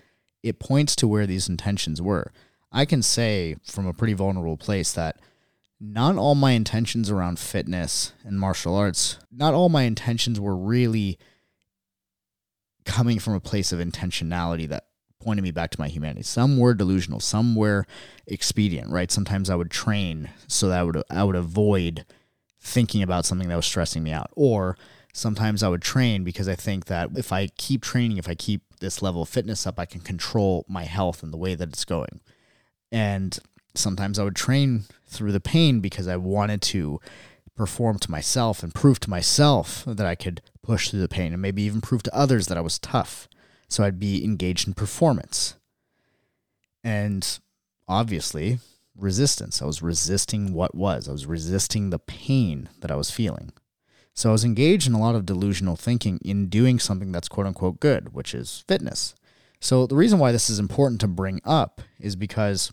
it 0.42 0.58
points 0.58 0.94
to 0.96 1.08
where 1.08 1.26
these 1.26 1.48
intentions 1.48 2.00
were. 2.00 2.32
I 2.72 2.84
can 2.84 3.02
say 3.02 3.56
from 3.64 3.86
a 3.86 3.92
pretty 3.92 4.14
vulnerable 4.14 4.56
place 4.56 4.92
that 4.92 5.18
not 5.78 6.16
all 6.16 6.34
my 6.34 6.52
intentions 6.52 7.10
around 7.10 7.38
fitness 7.38 8.12
and 8.24 8.38
martial 8.38 8.74
arts, 8.74 9.18
not 9.30 9.52
all 9.52 9.68
my 9.68 9.82
intentions 9.82 10.40
were 10.40 10.56
really 10.56 11.18
coming 12.84 13.18
from 13.18 13.34
a 13.34 13.40
place 13.40 13.72
of 13.72 13.80
intentionality 13.80 14.68
that 14.68 14.86
pointed 15.20 15.42
me 15.42 15.50
back 15.50 15.70
to 15.70 15.80
my 15.80 15.88
humanity. 15.88 16.22
Some 16.22 16.56
were 16.56 16.74
delusional, 16.74 17.20
some 17.20 17.54
were 17.54 17.86
expedient, 18.26 18.90
right? 18.90 19.10
Sometimes 19.10 19.50
I 19.50 19.54
would 19.54 19.70
train 19.70 20.30
so 20.46 20.68
that 20.68 20.78
I 20.78 20.82
would 20.82 21.02
I 21.10 21.24
would 21.24 21.36
avoid 21.36 22.04
thinking 22.60 23.02
about 23.02 23.26
something 23.26 23.48
that 23.48 23.56
was 23.56 23.66
stressing 23.66 24.02
me 24.02 24.12
out. 24.12 24.30
Or 24.32 24.76
sometimes 25.12 25.62
I 25.62 25.68
would 25.68 25.82
train 25.82 26.24
because 26.24 26.48
I 26.48 26.54
think 26.54 26.86
that 26.86 27.10
if 27.16 27.32
I 27.32 27.48
keep 27.58 27.82
training, 27.82 28.18
if 28.18 28.28
I 28.28 28.34
keep 28.34 28.62
this 28.80 29.02
level 29.02 29.22
of 29.22 29.28
fitness 29.28 29.66
up, 29.66 29.78
I 29.78 29.84
can 29.86 30.00
control 30.00 30.64
my 30.68 30.84
health 30.84 31.22
and 31.22 31.32
the 31.32 31.38
way 31.38 31.54
that 31.54 31.68
it's 31.68 31.84
going. 31.84 32.20
And 32.92 33.36
sometimes 33.74 34.18
I 34.18 34.24
would 34.24 34.36
train 34.36 34.84
through 35.06 35.32
the 35.32 35.40
pain 35.40 35.80
because 35.80 36.06
I 36.06 36.16
wanted 36.16 36.62
to 36.62 37.00
perform 37.56 37.98
to 38.00 38.10
myself 38.10 38.62
and 38.62 38.74
prove 38.74 39.00
to 39.00 39.10
myself 39.10 39.84
that 39.86 40.06
I 40.06 40.14
could 40.14 40.42
push 40.62 40.90
through 40.90 41.00
the 41.00 41.08
pain 41.08 41.32
and 41.32 41.42
maybe 41.42 41.62
even 41.62 41.80
prove 41.80 42.02
to 42.04 42.14
others 42.16 42.46
that 42.46 42.58
I 42.58 42.62
was 42.62 42.78
tough. 42.78 43.28
So 43.68 43.82
I'd 43.82 43.98
be 43.98 44.24
engaged 44.24 44.68
in 44.68 44.74
performance. 44.74 45.56
And 46.84 47.26
obviously, 47.88 48.58
resistance. 48.96 49.62
I 49.62 49.66
was 49.66 49.82
resisting 49.82 50.52
what 50.52 50.74
was. 50.74 51.08
I 51.08 51.12
was 51.12 51.26
resisting 51.26 51.90
the 51.90 51.98
pain 51.98 52.68
that 52.80 52.90
I 52.90 52.96
was 52.96 53.10
feeling. 53.10 53.52
So 54.14 54.28
I 54.28 54.32
was 54.32 54.44
engaged 54.44 54.86
in 54.86 54.92
a 54.92 55.00
lot 55.00 55.14
of 55.14 55.24
delusional 55.24 55.76
thinking 55.76 56.18
in 56.22 56.48
doing 56.48 56.78
something 56.78 57.12
that's 57.12 57.28
quote 57.28 57.46
unquote 57.46 57.80
good, 57.80 58.12
which 58.12 58.34
is 58.34 58.64
fitness. 58.68 59.14
So 59.60 59.86
the 59.86 59.96
reason 59.96 60.18
why 60.18 60.32
this 60.32 60.50
is 60.50 60.58
important 60.58 61.00
to 61.00 61.08
bring 61.08 61.40
up 61.44 61.80
is 61.98 62.16
because 62.16 62.72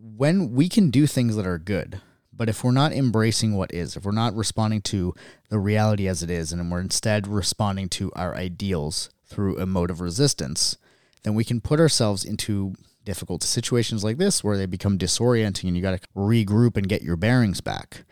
when 0.00 0.52
we 0.52 0.68
can 0.68 0.90
do 0.90 1.06
things 1.06 1.36
that 1.36 1.46
are 1.46 1.58
good, 1.58 2.00
but 2.32 2.48
if 2.48 2.62
we're 2.62 2.70
not 2.70 2.92
embracing 2.92 3.54
what 3.54 3.74
is, 3.74 3.96
if 3.96 4.04
we're 4.04 4.12
not 4.12 4.34
responding 4.36 4.80
to 4.82 5.12
the 5.48 5.58
reality 5.58 6.06
as 6.06 6.22
it 6.22 6.30
is, 6.30 6.52
and 6.52 6.70
we're 6.70 6.80
instead 6.80 7.26
responding 7.26 7.88
to 7.90 8.12
our 8.14 8.34
ideals 8.36 9.10
through 9.26 9.58
emotive 9.58 10.00
resistance, 10.00 10.76
then 11.24 11.34
we 11.34 11.44
can 11.44 11.60
put 11.60 11.80
ourselves 11.80 12.24
into 12.24 12.74
difficult 13.04 13.42
situations 13.42 14.04
like 14.04 14.18
this 14.18 14.44
where 14.44 14.56
they 14.56 14.66
become 14.66 14.98
disorienting 14.98 15.64
and 15.64 15.76
you 15.76 15.82
got 15.82 16.00
to 16.00 16.08
regroup 16.14 16.76
and 16.76 16.88
get 16.88 17.02
your 17.02 17.16
bearings 17.16 17.60
back. 17.60 18.04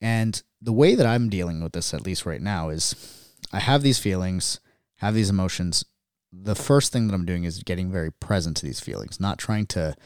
And 0.00 0.40
the 0.60 0.72
way 0.72 0.94
that 0.94 1.06
I'm 1.06 1.28
dealing 1.28 1.62
with 1.62 1.72
this, 1.72 1.92
at 1.92 2.06
least 2.06 2.24
right 2.24 2.40
now, 2.40 2.68
is 2.68 3.34
I 3.52 3.58
have 3.58 3.82
these 3.82 3.98
feelings, 3.98 4.60
have 4.96 5.14
these 5.14 5.30
emotions. 5.30 5.84
The 6.32 6.54
first 6.54 6.92
thing 6.92 7.08
that 7.08 7.14
I'm 7.14 7.26
doing 7.26 7.44
is 7.44 7.62
getting 7.62 7.90
very 7.90 8.12
present 8.12 8.56
to 8.58 8.66
these 8.66 8.80
feelings, 8.80 9.18
not 9.18 9.38
trying 9.38 9.66
to 9.66 9.96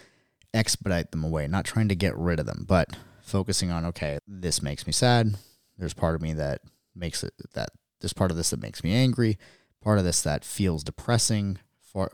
expedite 0.57 1.11
them 1.11 1.25
away, 1.25 1.47
not 1.47 1.65
trying 1.65 1.89
to 1.89 1.95
get 1.95 2.17
rid 2.17 2.41
of 2.41 2.47
them, 2.47 2.65
but 2.67 2.97
focusing 3.23 3.71
on, 3.71 3.85
okay, 3.87 4.19
this 4.27 4.63
makes 4.63 4.87
me 4.87 4.93
sad. 4.93 5.37
There's 5.79 5.95
part 5.95 6.15
of 6.15 6.23
me 6.23 6.33
that 6.35 6.61
makes 6.95 7.23
it 7.23 7.35
that 7.55 7.71
there's 8.01 8.13
part 8.13 8.31
of 8.31 8.37
this 8.37 8.51
that 8.51 8.61
makes 8.61 8.83
me 8.83 8.95
angry, 8.95 9.39
part 9.83 9.99
of 9.99 10.05
this 10.05 10.23
that 10.23 10.45
feels 10.45 10.85
depressing, 10.85 11.59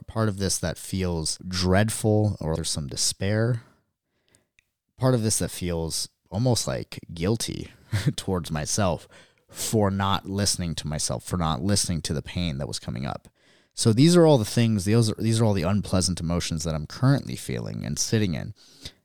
part 0.07 0.29
of 0.29 0.37
this 0.37 0.57
that 0.57 0.77
feels 0.77 1.37
dreadful 1.47 2.37
or 2.39 2.55
there's 2.55 2.69
some 2.69 2.87
despair, 2.87 3.63
part 4.97 5.13
of 5.13 5.23
this 5.23 5.39
that 5.39 5.51
feels 5.51 6.09
almost 6.29 6.67
like 6.67 6.99
guilty 7.13 7.69
towards 8.15 8.51
myself 8.51 9.07
for 9.49 9.91
not 9.91 10.27
listening 10.27 10.73
to 10.75 10.87
myself, 10.87 11.23
for 11.23 11.37
not 11.37 11.61
listening 11.61 12.01
to 12.01 12.13
the 12.13 12.21
pain 12.21 12.57
that 12.57 12.67
was 12.67 12.79
coming 12.79 13.05
up. 13.05 13.27
So 13.73 13.91
these 13.91 14.15
are 14.15 14.25
all 14.25 14.37
the 14.37 14.45
things, 14.45 14.85
these 14.85 15.09
are, 15.09 15.15
these 15.17 15.41
are 15.41 15.45
all 15.45 15.53
the 15.53 15.63
unpleasant 15.63 16.19
emotions 16.19 16.63
that 16.63 16.75
I'm 16.75 16.85
currently 16.85 17.35
feeling 17.35 17.83
and 17.85 17.97
sitting 17.97 18.35
in. 18.35 18.53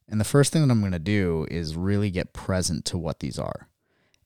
And 0.08 0.20
the 0.20 0.24
first 0.24 0.52
thing 0.52 0.66
that 0.66 0.72
I'm 0.72 0.80
going 0.80 0.92
to 0.92 0.98
do 0.98 1.46
is 1.50 1.76
really 1.76 2.10
get 2.10 2.32
present 2.32 2.84
to 2.86 2.98
what 2.98 3.20
these 3.20 3.38
are 3.38 3.68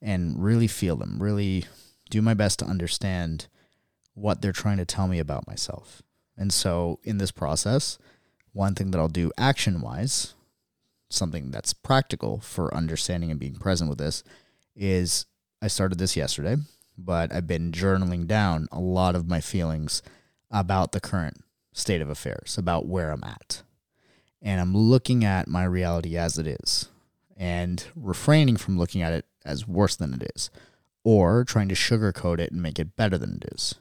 and 0.00 0.42
really 0.42 0.66
feel 0.66 0.96
them, 0.96 1.22
really 1.22 1.64
do 2.10 2.20
my 2.22 2.34
best 2.34 2.58
to 2.58 2.64
understand 2.64 3.46
what 4.14 4.42
they're 4.42 4.52
trying 4.52 4.76
to 4.76 4.84
tell 4.84 5.08
me 5.08 5.18
about 5.18 5.46
myself. 5.46 6.02
And 6.36 6.52
so 6.52 6.98
in 7.04 7.18
this 7.18 7.30
process, 7.30 7.98
one 8.52 8.74
thing 8.74 8.90
that 8.90 8.98
I'll 8.98 9.08
do 9.08 9.32
action 9.38 9.80
wise, 9.80 10.34
something 11.08 11.50
that's 11.50 11.72
practical 11.72 12.40
for 12.40 12.74
understanding 12.74 13.30
and 13.30 13.40
being 13.40 13.54
present 13.54 13.88
with 13.88 13.98
this, 13.98 14.22
is 14.74 15.26
I 15.60 15.68
started 15.68 15.98
this 15.98 16.16
yesterday, 16.16 16.56
but 16.98 17.32
I've 17.32 17.46
been 17.46 17.72
journaling 17.72 18.26
down 18.26 18.68
a 18.72 18.80
lot 18.80 19.14
of 19.14 19.28
my 19.28 19.40
feelings 19.40 20.02
about 20.52 20.92
the 20.92 21.00
current 21.00 21.42
state 21.72 22.00
of 22.00 22.10
affairs, 22.10 22.56
about 22.58 22.86
where 22.86 23.10
I'm 23.10 23.24
at. 23.24 23.62
And 24.40 24.60
I'm 24.60 24.76
looking 24.76 25.24
at 25.24 25.48
my 25.48 25.64
reality 25.64 26.16
as 26.16 26.38
it 26.38 26.46
is 26.46 26.88
and 27.36 27.84
refraining 27.96 28.56
from 28.56 28.78
looking 28.78 29.02
at 29.02 29.12
it 29.12 29.24
as 29.44 29.66
worse 29.66 29.96
than 29.96 30.14
it 30.14 30.30
is 30.34 30.50
or 31.04 31.44
trying 31.44 31.68
to 31.68 31.74
sugarcoat 31.74 32.38
it 32.38 32.52
and 32.52 32.62
make 32.62 32.78
it 32.78 32.96
better 32.96 33.18
than 33.18 33.40
it 33.40 33.52
is. 33.52 33.76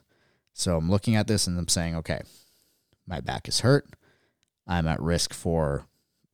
So 0.52 0.76
I'm 0.76 0.90
looking 0.90 1.14
at 1.14 1.26
this 1.26 1.46
and 1.46 1.58
I'm 1.58 1.68
saying, 1.68 1.94
okay, 1.96 2.22
my 3.06 3.20
back 3.20 3.48
is 3.48 3.60
hurt. 3.60 3.86
I'm 4.66 4.86
at 4.86 5.00
risk 5.00 5.32
for 5.34 5.86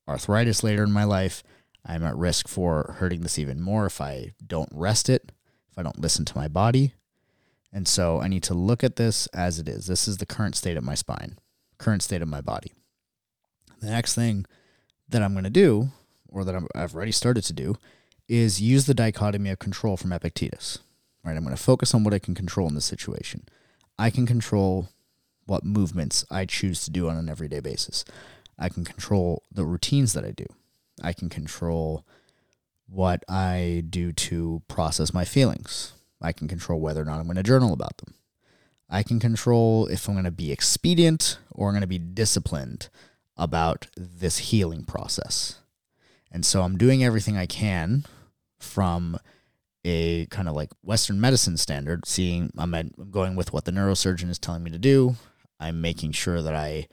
arthritis 0.06 0.62
later 0.62 0.82
in 0.82 0.92
my 0.92 1.04
life. 1.04 1.42
I'm 1.84 2.04
at 2.04 2.16
risk 2.16 2.48
for 2.48 2.96
hurting 2.98 3.22
this 3.22 3.38
even 3.38 3.60
more 3.60 3.86
if 3.86 4.00
I 4.00 4.32
don't 4.44 4.68
rest 4.72 5.08
it, 5.08 5.32
if 5.70 5.78
I 5.78 5.82
don't 5.82 6.00
listen 6.00 6.24
to 6.26 6.36
my 6.36 6.48
body. 6.48 6.94
And 7.72 7.86
so 7.86 8.20
I 8.20 8.28
need 8.28 8.42
to 8.44 8.54
look 8.54 8.82
at 8.82 8.96
this 8.96 9.26
as 9.28 9.58
it 9.58 9.68
is. 9.68 9.86
This 9.86 10.08
is 10.08 10.16
the 10.16 10.26
current 10.26 10.56
state 10.56 10.76
of 10.76 10.84
my 10.84 10.94
spine, 10.94 11.38
current 11.76 12.02
state 12.02 12.22
of 12.22 12.28
my 12.28 12.40
body. 12.40 12.72
The 13.80 13.90
next 13.90 14.14
thing 14.14 14.46
that 15.08 15.22
I'm 15.22 15.32
going 15.32 15.44
to 15.44 15.50
do, 15.50 15.88
or 16.28 16.44
that 16.44 16.54
i 16.54 16.80
have 16.80 16.94
already 16.94 17.12
started 17.12 17.42
to 17.44 17.52
do, 17.52 17.76
is 18.28 18.60
use 18.60 18.86
the 18.86 18.94
dichotomy 18.94 19.50
of 19.50 19.58
control 19.58 19.96
from 19.96 20.12
Epictetus. 20.12 20.78
Right, 21.24 21.36
I'm 21.36 21.44
going 21.44 21.56
to 21.56 21.62
focus 21.62 21.94
on 21.94 22.04
what 22.04 22.14
I 22.14 22.18
can 22.18 22.34
control 22.34 22.68
in 22.68 22.74
this 22.74 22.84
situation. 22.84 23.44
I 23.98 24.10
can 24.10 24.26
control 24.26 24.88
what 25.46 25.64
movements 25.64 26.24
I 26.30 26.44
choose 26.44 26.84
to 26.84 26.90
do 26.90 27.08
on 27.08 27.16
an 27.16 27.28
everyday 27.28 27.60
basis. 27.60 28.04
I 28.58 28.68
can 28.68 28.84
control 28.84 29.42
the 29.52 29.64
routines 29.64 30.12
that 30.12 30.24
I 30.24 30.30
do. 30.30 30.46
I 31.02 31.12
can 31.12 31.28
control 31.28 32.04
what 32.88 33.24
I 33.28 33.84
do 33.88 34.12
to 34.12 34.62
process 34.68 35.12
my 35.12 35.24
feelings. 35.24 35.92
I 36.20 36.32
can 36.32 36.48
control 36.48 36.80
whether 36.80 37.02
or 37.02 37.04
not 37.04 37.20
I'm 37.20 37.26
going 37.26 37.36
to 37.36 37.42
journal 37.42 37.72
about 37.72 37.96
them. 37.98 38.14
I 38.90 39.02
can 39.02 39.20
control 39.20 39.86
if 39.86 40.08
I'm 40.08 40.14
going 40.14 40.24
to 40.24 40.30
be 40.30 40.50
expedient 40.50 41.38
or 41.50 41.68
I'm 41.68 41.74
going 41.74 41.82
to 41.82 41.86
be 41.86 41.98
disciplined 41.98 42.88
about 43.36 43.86
this 43.96 44.38
healing 44.38 44.84
process. 44.84 45.60
And 46.32 46.44
so 46.44 46.62
I'm 46.62 46.78
doing 46.78 47.04
everything 47.04 47.36
I 47.36 47.46
can 47.46 48.04
from 48.58 49.18
a 49.84 50.26
kind 50.26 50.48
of 50.48 50.54
like 50.54 50.70
Western 50.82 51.20
medicine 51.20 51.56
standard, 51.56 52.06
seeing 52.06 52.50
I'm, 52.58 52.74
going 53.10 53.36
with 53.36 53.52
what 53.52 53.64
the 53.64 53.70
neurosurgeon 53.70 54.28
is 54.28 54.38
telling 54.38 54.62
me 54.62 54.70
to 54.70 54.78
do. 54.78 55.16
I'm 55.60 55.80
making 55.80 56.12
sure 56.12 56.42
that 56.42 56.54
I 56.54 56.88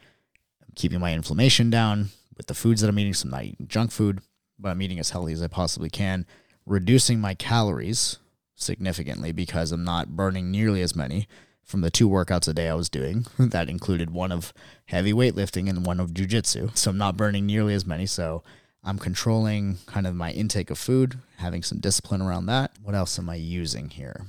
am 0.61 0.69
keeping 0.75 0.99
my 0.99 1.13
inflammation 1.13 1.69
down 1.69 2.09
with 2.37 2.47
the 2.47 2.53
foods 2.53 2.81
that 2.81 2.89
I'm 2.89 2.99
eating. 2.99 3.13
So 3.13 3.25
I'm 3.25 3.31
not 3.31 3.43
eating 3.43 3.67
junk 3.67 3.91
food, 3.91 4.21
but 4.59 4.69
I'm 4.69 4.81
eating 4.81 4.99
as 4.99 5.09
healthy 5.09 5.33
as 5.33 5.41
I 5.41 5.47
possibly 5.47 5.89
can, 5.89 6.25
reducing 6.65 7.19
my 7.19 7.33
calories 7.33 8.19
significantly 8.55 9.31
because 9.31 9.71
I'm 9.71 9.83
not 9.83 10.15
burning 10.15 10.51
nearly 10.51 10.81
as 10.81 10.95
many 10.95 11.27
from 11.63 11.81
the 11.81 11.91
two 11.91 12.07
workouts 12.07 12.47
a 12.47 12.53
day 12.53 12.69
I 12.69 12.75
was 12.75 12.89
doing. 12.89 13.25
that 13.39 13.69
included 13.69 14.11
one 14.11 14.31
of 14.31 14.53
heavy 14.85 15.13
weightlifting 15.13 15.69
and 15.69 15.85
one 15.85 15.99
of 15.99 16.13
jujitsu. 16.13 16.77
So 16.77 16.91
I'm 16.91 16.97
not 16.97 17.17
burning 17.17 17.45
nearly 17.45 17.73
as 17.73 17.85
many. 17.85 18.05
So 18.05 18.43
I'm 18.83 18.99
controlling 18.99 19.79
kind 19.87 20.05
of 20.05 20.15
my 20.15 20.31
intake 20.31 20.69
of 20.69 20.77
food, 20.77 21.17
having 21.37 21.63
some 21.63 21.79
discipline 21.79 22.21
around 22.21 22.45
that. 22.45 22.71
What 22.81 22.95
else 22.95 23.17
am 23.17 23.29
I 23.29 23.35
using 23.35 23.89
here? 23.89 24.27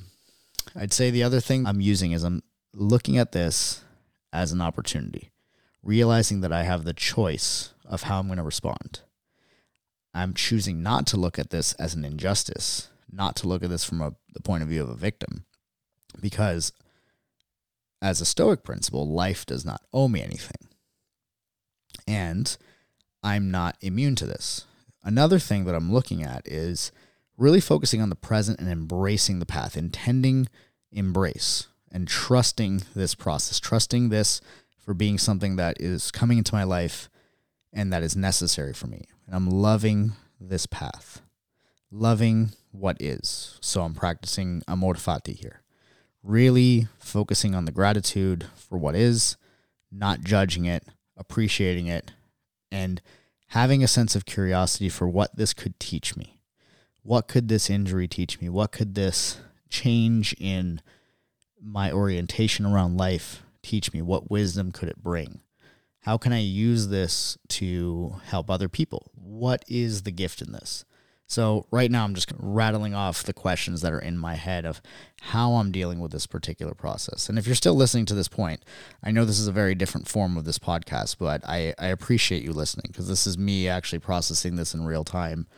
I'd 0.74 0.94
say 0.94 1.10
the 1.10 1.22
other 1.22 1.40
thing 1.40 1.66
I'm 1.66 1.80
using 1.80 2.12
is 2.12 2.24
I'm 2.24 2.42
looking 2.72 3.18
at 3.18 3.32
this 3.32 3.82
as 4.32 4.52
an 4.52 4.62
opportunity, 4.62 5.30
realizing 5.82 6.40
that 6.40 6.52
I 6.52 6.62
have 6.62 6.84
the 6.84 6.94
choice 6.94 7.74
of 7.84 8.04
how 8.04 8.18
I'm 8.18 8.26
going 8.26 8.38
to 8.38 8.42
respond. 8.42 9.00
I'm 10.14 10.32
choosing 10.32 10.82
not 10.82 11.06
to 11.08 11.18
look 11.18 11.38
at 11.38 11.50
this 11.50 11.74
as 11.74 11.94
an 11.94 12.04
injustice, 12.04 12.88
not 13.16 13.36
to 13.36 13.48
look 13.48 13.62
at 13.62 13.70
this 13.70 13.84
from 13.84 14.00
a, 14.00 14.14
the 14.32 14.42
point 14.42 14.62
of 14.62 14.68
view 14.68 14.82
of 14.82 14.90
a 14.90 14.94
victim, 14.94 15.44
because 16.20 16.72
as 18.02 18.20
a 18.20 18.26
Stoic 18.26 18.62
principle, 18.62 19.08
life 19.08 19.46
does 19.46 19.64
not 19.64 19.80
owe 19.92 20.08
me 20.08 20.22
anything. 20.22 20.68
And 22.06 22.56
I'm 23.22 23.50
not 23.50 23.76
immune 23.80 24.14
to 24.16 24.26
this. 24.26 24.66
Another 25.02 25.38
thing 25.38 25.64
that 25.64 25.74
I'm 25.74 25.92
looking 25.92 26.22
at 26.22 26.46
is 26.46 26.92
really 27.36 27.60
focusing 27.60 28.00
on 28.00 28.10
the 28.10 28.16
present 28.16 28.60
and 28.60 28.68
embracing 28.68 29.38
the 29.38 29.46
path, 29.46 29.76
intending 29.76 30.48
embrace 30.92 31.68
and 31.90 32.06
trusting 32.06 32.82
this 32.94 33.14
process, 33.14 33.58
trusting 33.58 34.08
this 34.08 34.40
for 34.78 34.94
being 34.94 35.18
something 35.18 35.56
that 35.56 35.80
is 35.80 36.10
coming 36.10 36.38
into 36.38 36.54
my 36.54 36.64
life 36.64 37.08
and 37.72 37.92
that 37.92 38.02
is 38.02 38.16
necessary 38.16 38.72
for 38.72 38.86
me. 38.86 39.04
And 39.26 39.34
I'm 39.34 39.48
loving 39.48 40.12
this 40.40 40.66
path, 40.66 41.22
loving 41.90 42.50
what 42.78 43.00
is. 43.00 43.58
So 43.60 43.82
I'm 43.82 43.94
practicing 43.94 44.62
amor 44.68 44.94
fati 44.94 45.36
here, 45.36 45.62
really 46.22 46.88
focusing 46.98 47.54
on 47.54 47.64
the 47.64 47.72
gratitude 47.72 48.46
for 48.56 48.78
what 48.78 48.94
is, 48.94 49.36
not 49.90 50.22
judging 50.22 50.64
it, 50.64 50.84
appreciating 51.16 51.86
it, 51.86 52.12
and 52.70 53.00
having 53.48 53.82
a 53.82 53.88
sense 53.88 54.14
of 54.14 54.24
curiosity 54.24 54.88
for 54.88 55.08
what 55.08 55.36
this 55.36 55.54
could 55.54 55.78
teach 55.78 56.16
me. 56.16 56.38
What 57.02 57.28
could 57.28 57.48
this 57.48 57.70
injury 57.70 58.08
teach 58.08 58.40
me? 58.40 58.48
What 58.48 58.72
could 58.72 58.94
this 58.94 59.38
change 59.70 60.34
in 60.38 60.80
my 61.60 61.92
orientation 61.92 62.66
around 62.66 62.96
life 62.96 63.42
teach 63.62 63.92
me? 63.92 64.02
What 64.02 64.30
wisdom 64.30 64.72
could 64.72 64.88
it 64.88 65.02
bring? 65.02 65.40
How 66.00 66.18
can 66.18 66.32
I 66.32 66.40
use 66.40 66.88
this 66.88 67.38
to 67.48 68.16
help 68.26 68.50
other 68.50 68.68
people? 68.68 69.10
What 69.14 69.64
is 69.68 70.02
the 70.02 70.10
gift 70.10 70.42
in 70.42 70.52
this? 70.52 70.84
So, 71.28 71.66
right 71.72 71.90
now, 71.90 72.04
I'm 72.04 72.14
just 72.14 72.32
rattling 72.38 72.94
off 72.94 73.24
the 73.24 73.32
questions 73.32 73.80
that 73.80 73.92
are 73.92 73.98
in 73.98 74.16
my 74.16 74.34
head 74.34 74.64
of 74.64 74.80
how 75.20 75.54
I'm 75.54 75.72
dealing 75.72 75.98
with 75.98 76.12
this 76.12 76.26
particular 76.26 76.72
process. 76.72 77.28
And 77.28 77.36
if 77.36 77.46
you're 77.46 77.56
still 77.56 77.74
listening 77.74 78.06
to 78.06 78.14
this 78.14 78.28
point, 78.28 78.64
I 79.02 79.10
know 79.10 79.24
this 79.24 79.40
is 79.40 79.48
a 79.48 79.52
very 79.52 79.74
different 79.74 80.06
form 80.06 80.36
of 80.36 80.44
this 80.44 80.60
podcast, 80.60 81.16
but 81.18 81.44
I, 81.44 81.74
I 81.80 81.88
appreciate 81.88 82.44
you 82.44 82.52
listening 82.52 82.86
because 82.88 83.08
this 83.08 83.26
is 83.26 83.36
me 83.36 83.68
actually 83.68 83.98
processing 83.98 84.54
this 84.54 84.72
in 84.72 84.86
real 84.86 85.02
time 85.02 85.48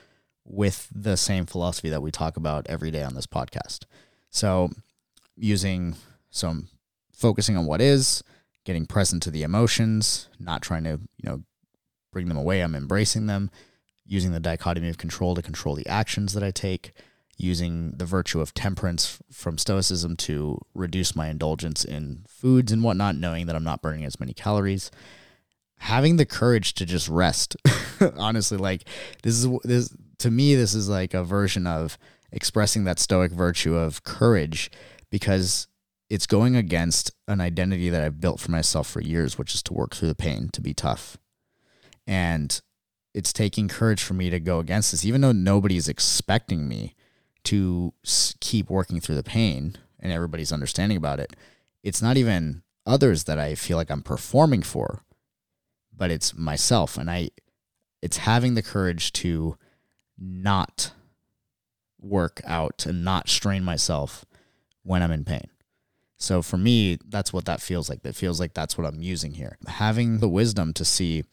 with 0.43 0.89
the 0.95 1.19
same 1.19 1.45
philosophy 1.45 1.91
that 1.91 2.01
we 2.01 2.11
talk 2.11 2.39
about 2.39 2.67
every 2.67 2.91
day 2.91 3.03
on 3.03 3.15
this 3.15 3.27
podcast. 3.27 3.85
So, 4.31 4.71
using 5.37 5.97
some 6.31 6.69
focusing 7.13 7.59
on 7.59 7.67
what 7.67 7.83
is, 7.83 8.23
getting 8.65 8.87
present 8.87 9.23
to 9.25 9.31
the 9.31 9.43
emotions, 9.43 10.31
not 10.41 10.63
trying 10.63 10.85
to, 10.85 10.99
you 11.19 11.25
know, 11.25 11.43
bring 12.11 12.29
them 12.29 12.39
away, 12.39 12.63
I'm 12.63 12.75
embracing 12.75 13.27
them 13.27 13.51
using 14.09 14.33
the 14.33 14.41
dichotomy 14.41 14.89
of 14.89 14.99
control 14.99 15.35
to 15.35 15.43
control 15.43 15.75
the 15.75 15.87
actions 15.87 16.33
that 16.33 16.43
I 16.43 16.51
take, 16.51 16.93
using 17.37 17.93
the 17.93 18.07
virtue 18.07 18.41
of 18.41 18.55
temperance 18.55 19.19
from 19.31 19.59
Stoicism 19.59 20.17
to 20.17 20.59
reduce 20.75 21.15
my 21.15 21.29
indulgence 21.29 21.85
in 21.85 22.25
foods 22.27 22.73
and 22.73 22.83
whatnot, 22.83 23.17
knowing 23.17 23.47
that 23.47 23.55
I'm 23.55 23.65
not 23.65 23.83
burning 23.83 24.05
as 24.05 24.19
many 24.19 24.33
calories. 24.33 24.91
Having 25.81 26.17
the 26.17 26.27
courage 26.27 26.75
to 26.75 26.85
just 26.85 27.09
rest. 27.09 27.57
Honestly, 28.17 28.59
like 28.59 28.89
this 29.23 29.35
is 29.35 29.49
this 29.63 29.95
to 30.19 30.31
me, 30.31 30.57
this 30.57 30.75
is 30.75 30.89
like 30.89 31.15
a 31.15 31.23
version 31.23 31.67
of 31.67 31.97
expressing 32.33 32.83
that 32.85 32.99
stoic 32.99 33.31
virtue 33.31 33.77
of 33.77 34.03
courage 34.03 34.71
because 35.11 35.69
it's 36.11 36.27
going 36.27 36.57
against 36.57 37.13
an 37.27 37.41
identity 37.41 37.91
that 37.91 38.03
I've 38.03 38.21
built 38.21 38.41
for 38.41 38.51
myself 38.51 38.89
for 38.89 39.01
years, 39.01 39.39
which 39.39 39.55
is 39.55 39.63
to 39.65 39.75
work 39.75 39.95
through 39.95 40.09
the 40.09 40.15
pain, 40.15 40.49
to 40.53 40.61
be 40.61 40.75
tough. 40.75 41.19
And 42.07 42.61
it's 43.15 43.33
taking 43.33 43.69
courage 43.69 44.03
for 44.03 44.15
me 44.15 44.31
to 44.31 44.41
go 44.41 44.59
against 44.59 44.91
this, 44.91 45.05
even 45.05 45.21
though 45.21 45.33
nobody's 45.33 45.89
expecting 45.89 46.69
me 46.69 46.95
to 47.45 47.93
keep 48.41 48.69
working 48.71 49.01
through 49.01 49.15
the 49.15 49.23
pain 49.23 49.77
and 50.01 50.13
everybody's 50.13 50.53
understanding 50.53 50.99
about 50.99 51.21
it. 51.21 51.35
It's 51.83 52.03
not 52.03 52.17
even 52.17 52.63
others 52.87 53.25
that 53.25 53.39
I 53.39 53.55
feel 53.55 53.77
like 53.77 53.91
I'm 53.91 54.03
performing 54.03 54.63
for, 54.63 55.05
but 55.97 56.11
it's 56.11 56.37
myself. 56.37 56.97
And 56.97 57.11
I, 57.11 57.31
it's 58.03 58.19
having 58.19 58.55
the 58.55 58.63
courage 58.63 59.13
to 59.15 59.57
not 60.19 60.93
work 62.01 62.41
out 62.45 62.87
and 62.87 63.05
not 63.05 63.29
strain 63.29 63.65
myself 63.65 64.25
when 64.83 65.03
I'm 65.03 65.13
in 65.13 65.25
pain. 65.25 65.49
So 66.17 66.43
for 66.43 66.57
me, 66.57 66.99
that's 67.09 67.33
what 67.33 67.45
that 67.45 67.61
feels 67.63 67.89
like. 67.89 68.03
That 68.03 68.17
feels 68.17 68.41
like 68.41 68.53
that's 68.53 68.77
what 68.77 68.87
I'm 68.87 69.01
using 69.01 69.35
here. 69.35 69.57
Having 69.67 70.19
the 70.19 70.29
wisdom 70.29 70.73
to 70.75 70.85
see 70.85 71.25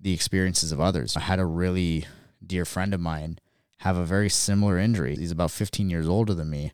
the 0.00 0.12
experiences 0.12 0.72
of 0.72 0.80
others. 0.80 1.16
I 1.16 1.20
had 1.20 1.38
a 1.38 1.46
really 1.46 2.06
dear 2.44 2.64
friend 2.64 2.94
of 2.94 3.00
mine 3.00 3.38
have 3.78 3.96
a 3.96 4.04
very 4.04 4.28
similar 4.28 4.78
injury. 4.78 5.16
He's 5.16 5.30
about 5.30 5.50
15 5.50 5.90
years 5.90 6.08
older 6.08 6.34
than 6.34 6.50
me. 6.50 6.72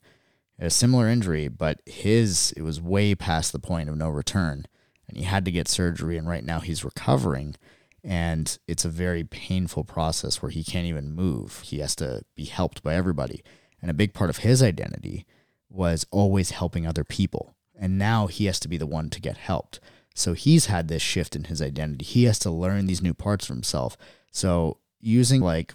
A 0.58 0.70
similar 0.70 1.08
injury, 1.08 1.48
but 1.48 1.80
his 1.84 2.52
it 2.56 2.62
was 2.62 2.80
way 2.80 3.14
past 3.14 3.52
the 3.52 3.58
point 3.58 3.88
of 3.88 3.96
no 3.96 4.08
return, 4.08 4.66
and 5.08 5.16
he 5.16 5.24
had 5.24 5.44
to 5.46 5.50
get 5.50 5.66
surgery. 5.66 6.16
And 6.16 6.28
right 6.28 6.44
now 6.44 6.60
he's 6.60 6.84
recovering, 6.84 7.56
and 8.04 8.56
it's 8.68 8.84
a 8.84 8.88
very 8.88 9.24
painful 9.24 9.82
process 9.82 10.40
where 10.40 10.50
he 10.50 10.62
can't 10.62 10.86
even 10.86 11.12
move. 11.12 11.62
He 11.64 11.80
has 11.80 11.96
to 11.96 12.22
be 12.36 12.44
helped 12.44 12.84
by 12.84 12.94
everybody, 12.94 13.42
and 13.82 13.90
a 13.90 13.94
big 13.94 14.14
part 14.14 14.30
of 14.30 14.38
his 14.38 14.62
identity 14.62 15.26
was 15.68 16.06
always 16.12 16.52
helping 16.52 16.86
other 16.86 17.04
people. 17.04 17.56
And 17.76 17.98
now 17.98 18.28
he 18.28 18.46
has 18.46 18.60
to 18.60 18.68
be 18.68 18.76
the 18.76 18.86
one 18.86 19.10
to 19.10 19.20
get 19.20 19.36
helped. 19.36 19.80
So 20.14 20.32
he's 20.32 20.66
had 20.66 20.88
this 20.88 21.02
shift 21.02 21.34
in 21.34 21.44
his 21.44 21.60
identity. 21.60 22.04
He 22.04 22.24
has 22.24 22.38
to 22.40 22.50
learn 22.50 22.86
these 22.86 23.02
new 23.02 23.14
parts 23.14 23.46
for 23.46 23.52
himself. 23.52 23.96
So 24.30 24.78
using 25.00 25.40
like 25.40 25.74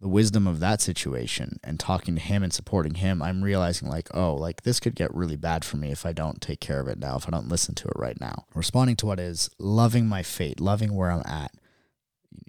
the 0.00 0.08
wisdom 0.08 0.46
of 0.46 0.60
that 0.60 0.80
situation 0.80 1.60
and 1.64 1.78
talking 1.80 2.14
to 2.14 2.20
him 2.20 2.42
and 2.42 2.52
supporting 2.52 2.94
him, 2.94 3.22
I'm 3.22 3.42
realizing 3.42 3.88
like, 3.88 4.08
oh, 4.14 4.34
like 4.34 4.62
this 4.62 4.80
could 4.80 4.94
get 4.94 5.14
really 5.14 5.36
bad 5.36 5.64
for 5.64 5.76
me 5.76 5.90
if 5.90 6.04
I 6.06 6.12
don't 6.12 6.40
take 6.40 6.60
care 6.60 6.80
of 6.80 6.88
it 6.88 6.98
now, 6.98 7.16
if 7.16 7.26
I 7.26 7.30
don't 7.30 7.48
listen 7.48 7.74
to 7.76 7.88
it 7.88 7.96
right 7.96 8.20
now. 8.20 8.44
Responding 8.54 8.96
to 8.96 9.06
what 9.06 9.20
is 9.20 9.50
loving 9.58 10.06
my 10.06 10.22
fate, 10.22 10.60
loving 10.60 10.94
where 10.94 11.10
I'm 11.10 11.22
at, 11.26 11.52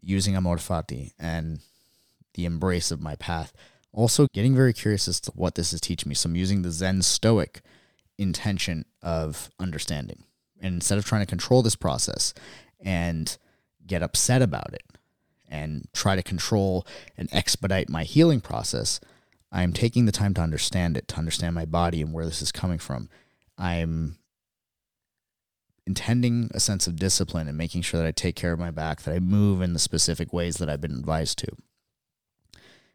using 0.01 0.35
amor 0.35 0.57
fati 0.57 1.11
and 1.17 1.59
the 2.33 2.45
embrace 2.45 2.91
of 2.91 3.01
my 3.01 3.15
path. 3.15 3.53
Also 3.93 4.27
getting 4.33 4.55
very 4.55 4.73
curious 4.73 5.07
as 5.07 5.19
to 5.21 5.31
what 5.31 5.55
this 5.55 5.73
is 5.73 5.81
teaching 5.81 6.09
me. 6.09 6.15
So 6.15 6.29
I'm 6.29 6.35
using 6.35 6.61
the 6.61 6.71
Zen 6.71 7.01
Stoic 7.01 7.61
intention 8.17 8.85
of 9.01 9.49
understanding. 9.59 10.23
And 10.61 10.75
instead 10.75 10.97
of 10.97 11.05
trying 11.05 11.23
to 11.23 11.29
control 11.29 11.63
this 11.63 11.75
process 11.75 12.33
and 12.79 13.35
get 13.85 14.03
upset 14.03 14.41
about 14.41 14.73
it 14.73 14.83
and 15.49 15.87
try 15.91 16.15
to 16.15 16.23
control 16.23 16.85
and 17.17 17.27
expedite 17.33 17.89
my 17.89 18.03
healing 18.03 18.39
process, 18.41 18.99
I'm 19.51 19.73
taking 19.73 20.05
the 20.05 20.11
time 20.11 20.33
to 20.35 20.41
understand 20.41 20.95
it, 20.95 21.07
to 21.09 21.17
understand 21.17 21.55
my 21.55 21.65
body 21.65 22.01
and 22.01 22.13
where 22.13 22.25
this 22.25 22.41
is 22.41 22.51
coming 22.51 22.77
from. 22.77 23.09
I'm 23.57 24.17
intending 25.85 26.49
a 26.53 26.59
sense 26.59 26.87
of 26.87 26.95
discipline 26.95 27.47
and 27.47 27.57
making 27.57 27.81
sure 27.81 27.99
that 27.99 28.07
I 28.07 28.11
take 28.11 28.35
care 28.35 28.53
of 28.53 28.59
my 28.59 28.71
back, 28.71 29.01
that 29.01 29.15
I 29.15 29.19
move 29.19 29.61
in 29.61 29.73
the 29.73 29.79
specific 29.79 30.31
ways 30.31 30.57
that 30.57 30.69
I've 30.69 30.79
been 30.79 30.97
advised 30.97 31.39
to. 31.39 31.47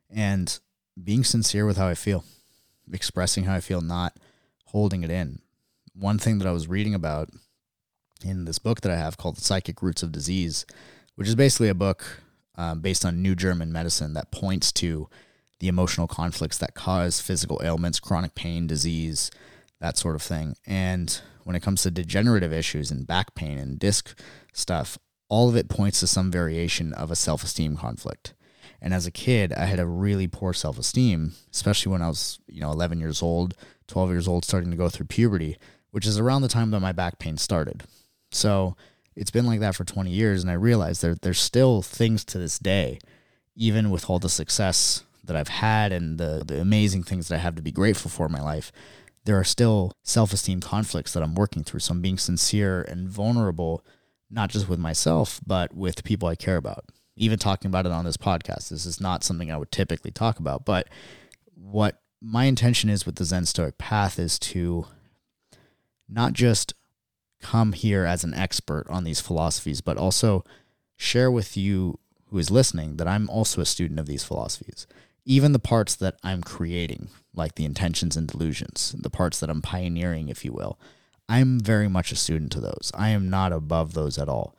And 0.08 0.58
being 1.02 1.24
sincere 1.24 1.66
with 1.66 1.76
how 1.76 1.88
I 1.88 1.94
feel, 1.94 2.24
expressing 2.92 3.44
how 3.44 3.54
I 3.54 3.60
feel, 3.60 3.80
not 3.80 4.16
holding 4.66 5.02
it 5.02 5.10
in. 5.10 5.40
One 5.94 6.18
thing 6.18 6.38
that 6.38 6.48
I 6.48 6.52
was 6.52 6.68
reading 6.68 6.94
about 6.94 7.28
in 8.24 8.44
this 8.44 8.58
book 8.58 8.80
that 8.80 8.92
I 8.92 8.96
have 8.96 9.16
called 9.16 9.36
The 9.36 9.42
Psychic 9.42 9.82
Roots 9.82 10.02
of 10.02 10.12
Disease, 10.12 10.66
which 11.14 11.28
is 11.28 11.34
basically 11.34 11.68
a 11.68 11.74
book 11.74 12.22
um, 12.56 12.80
based 12.80 13.04
on 13.04 13.22
New 13.22 13.34
German 13.34 13.72
medicine 13.72 14.14
that 14.14 14.30
points 14.30 14.72
to 14.72 15.08
the 15.60 15.68
emotional 15.68 16.06
conflicts 16.06 16.58
that 16.58 16.74
cause 16.74 17.20
physical 17.20 17.60
ailments, 17.62 18.00
chronic 18.00 18.34
pain, 18.34 18.66
disease, 18.66 19.30
that 19.80 19.96
sort 19.96 20.14
of 20.14 20.22
thing. 20.22 20.56
And 20.66 21.20
when 21.44 21.56
it 21.56 21.62
comes 21.62 21.82
to 21.82 21.90
degenerative 21.90 22.52
issues 22.52 22.90
and 22.90 23.06
back 23.06 23.34
pain 23.34 23.58
and 23.58 23.78
disc 23.78 24.18
stuff, 24.52 24.98
all 25.28 25.48
of 25.48 25.56
it 25.56 25.68
points 25.68 26.00
to 26.00 26.06
some 26.06 26.30
variation 26.30 26.92
of 26.92 27.10
a 27.10 27.16
self 27.16 27.42
esteem 27.42 27.76
conflict. 27.76 28.34
And 28.80 28.92
as 28.92 29.06
a 29.06 29.10
kid, 29.10 29.52
I 29.52 29.64
had 29.64 29.80
a 29.80 29.86
really 29.86 30.26
poor 30.28 30.52
self 30.52 30.78
esteem, 30.78 31.32
especially 31.52 31.92
when 31.92 32.02
I 32.02 32.08
was, 32.08 32.38
you 32.46 32.60
know, 32.60 32.70
11 32.70 33.00
years 33.00 33.22
old, 33.22 33.54
12 33.88 34.10
years 34.10 34.28
old, 34.28 34.44
starting 34.44 34.70
to 34.70 34.76
go 34.76 34.88
through 34.88 35.06
puberty, 35.06 35.56
which 35.90 36.06
is 36.06 36.18
around 36.18 36.42
the 36.42 36.48
time 36.48 36.70
that 36.70 36.80
my 36.80 36.92
back 36.92 37.18
pain 37.18 37.36
started. 37.36 37.84
So 38.30 38.76
it's 39.14 39.30
been 39.30 39.46
like 39.46 39.60
that 39.60 39.74
for 39.74 39.84
20 39.84 40.10
years. 40.10 40.42
And 40.42 40.50
I 40.50 40.54
realized 40.54 41.02
there, 41.02 41.14
there's 41.14 41.40
still 41.40 41.82
things 41.82 42.24
to 42.26 42.38
this 42.38 42.58
day, 42.58 42.98
even 43.54 43.90
with 43.90 44.08
all 44.10 44.18
the 44.18 44.28
success 44.28 45.02
that 45.24 45.36
I've 45.36 45.48
had 45.48 45.92
and 45.92 46.18
the, 46.18 46.42
the 46.46 46.60
amazing 46.60 47.02
things 47.02 47.28
that 47.28 47.36
I 47.36 47.38
have 47.38 47.56
to 47.56 47.62
be 47.62 47.72
grateful 47.72 48.10
for 48.10 48.26
in 48.26 48.32
my 48.32 48.42
life, 48.42 48.70
there 49.24 49.38
are 49.38 49.44
still 49.44 49.92
self 50.02 50.32
esteem 50.32 50.60
conflicts 50.60 51.12
that 51.12 51.22
I'm 51.22 51.34
working 51.34 51.64
through. 51.64 51.80
So 51.80 51.92
I'm 51.92 52.02
being 52.02 52.18
sincere 52.18 52.82
and 52.82 53.08
vulnerable, 53.08 53.84
not 54.30 54.50
just 54.50 54.68
with 54.68 54.78
myself, 54.78 55.40
but 55.44 55.74
with 55.74 56.04
people 56.04 56.28
I 56.28 56.36
care 56.36 56.56
about. 56.56 56.84
Even 57.16 57.38
talking 57.38 57.68
about 57.68 57.86
it 57.86 57.92
on 57.92 58.04
this 58.04 58.18
podcast, 58.18 58.68
this 58.68 58.86
is 58.86 59.00
not 59.00 59.24
something 59.24 59.50
I 59.50 59.56
would 59.56 59.72
typically 59.72 60.10
talk 60.10 60.38
about. 60.38 60.64
But 60.64 60.88
what 61.54 62.00
my 62.20 62.44
intention 62.44 62.90
is 62.90 63.06
with 63.06 63.16
the 63.16 63.24
Zen 63.24 63.46
Stoic 63.46 63.78
path 63.78 64.18
is 64.18 64.38
to 64.38 64.86
not 66.08 66.34
just 66.34 66.74
come 67.40 67.72
here 67.72 68.04
as 68.04 68.24
an 68.24 68.34
expert 68.34 68.86
on 68.88 69.04
these 69.04 69.20
philosophies, 69.20 69.80
but 69.80 69.96
also 69.96 70.44
share 70.96 71.30
with 71.30 71.56
you 71.56 71.98
who 72.26 72.38
is 72.38 72.50
listening 72.50 72.96
that 72.96 73.08
I'm 73.08 73.28
also 73.30 73.60
a 73.60 73.66
student 73.66 74.00
of 74.00 74.06
these 74.06 74.24
philosophies. 74.24 74.86
Even 75.24 75.52
the 75.52 75.58
parts 75.58 75.94
that 75.96 76.16
I'm 76.22 76.42
creating, 76.42 77.08
like 77.34 77.54
the 77.54 77.64
intentions 77.64 78.16
and 78.16 78.28
delusions, 78.28 78.94
the 78.98 79.10
parts 79.10 79.40
that 79.40 79.50
I'm 79.50 79.62
pioneering, 79.62 80.28
if 80.28 80.44
you 80.44 80.52
will, 80.52 80.78
I'm 81.28 81.58
very 81.58 81.88
much 81.88 82.12
a 82.12 82.16
student 82.16 82.52
to 82.52 82.60
those. 82.60 82.92
I 82.94 83.10
am 83.10 83.28
not 83.28 83.52
above 83.52 83.94
those 83.94 84.18
at 84.18 84.28
all. 84.28 84.54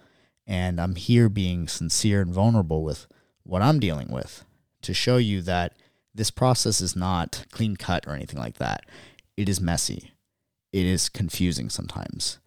And 0.46 0.80
I'm 0.80 0.96
here 0.96 1.30
being 1.30 1.68
sincere 1.68 2.22
and 2.22 2.34
vulnerable 2.34 2.84
with 2.84 3.08
what 3.44 3.62
I'm 3.62 3.80
dealing 3.80 4.12
with 4.12 4.46
to 4.82 4.94
show 4.94 5.18
you 5.18 5.42
that 5.42 5.74
this 6.14 6.32
process 6.32 6.82
is 6.82 6.96
not 6.96 7.46
clean 7.52 7.76
cut 7.76 8.06
or 8.08 8.14
anything 8.14 8.40
like 8.40 8.58
that. 8.58 8.86
It 9.36 9.48
is 9.48 9.62
messy. 9.62 10.12
It 10.74 10.86
is 10.86 11.10
confusing 11.10 11.70
sometimes. 11.70 12.40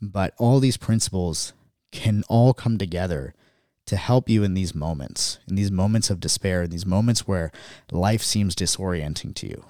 But 0.00 0.34
all 0.38 0.60
these 0.60 0.76
principles 0.76 1.52
can 1.90 2.22
all 2.28 2.54
come 2.54 2.78
together 2.78 3.34
to 3.86 3.96
help 3.96 4.28
you 4.28 4.44
in 4.44 4.54
these 4.54 4.74
moments, 4.74 5.38
in 5.48 5.54
these 5.54 5.70
moments 5.70 6.10
of 6.10 6.20
despair, 6.20 6.62
in 6.62 6.70
these 6.70 6.86
moments 6.86 7.26
where 7.26 7.50
life 7.90 8.22
seems 8.22 8.54
disorienting 8.54 9.34
to 9.36 9.48
you, 9.48 9.64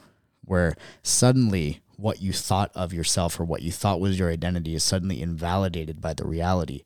where 0.44 0.74
suddenly 1.02 1.80
what 1.96 2.20
you 2.20 2.32
thought 2.32 2.72
of 2.74 2.92
yourself 2.92 3.38
or 3.38 3.44
what 3.44 3.62
you 3.62 3.70
thought 3.70 4.00
was 4.00 4.18
your 4.18 4.30
identity 4.30 4.74
is 4.74 4.82
suddenly 4.82 5.22
invalidated 5.22 6.00
by 6.00 6.14
the 6.14 6.26
reality 6.26 6.82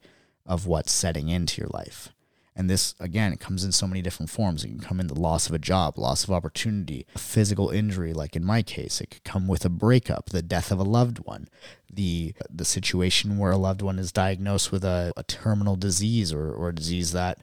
of 0.46 0.66
what's 0.66 0.92
setting 0.92 1.28
into 1.28 1.60
your 1.60 1.70
life. 1.72 2.10
And 2.54 2.68
this, 2.68 2.94
again, 3.00 3.32
it 3.32 3.40
comes 3.40 3.64
in 3.64 3.72
so 3.72 3.86
many 3.86 4.02
different 4.02 4.28
forms. 4.28 4.62
It 4.62 4.68
can 4.68 4.80
come 4.80 5.00
in 5.00 5.06
the 5.06 5.18
loss 5.18 5.48
of 5.48 5.54
a 5.54 5.58
job, 5.58 5.96
loss 5.96 6.24
of 6.24 6.30
opportunity, 6.30 7.06
a 7.14 7.18
physical 7.18 7.70
injury, 7.70 8.12
like 8.12 8.36
in 8.36 8.44
my 8.44 8.62
case. 8.62 9.00
It 9.00 9.10
could 9.10 9.24
come 9.24 9.48
with 9.48 9.64
a 9.64 9.70
breakup, 9.70 10.26
the 10.30 10.42
death 10.42 10.70
of 10.70 10.78
a 10.78 10.84
loved 10.84 11.20
one, 11.20 11.48
the 11.90 12.34
the 12.50 12.66
situation 12.66 13.38
where 13.38 13.52
a 13.52 13.56
loved 13.56 13.80
one 13.80 13.98
is 13.98 14.12
diagnosed 14.12 14.70
with 14.70 14.84
a, 14.84 15.14
a 15.16 15.22
terminal 15.22 15.76
disease 15.76 16.30
or, 16.32 16.52
or 16.52 16.68
a 16.68 16.74
disease 16.74 17.12
that, 17.12 17.38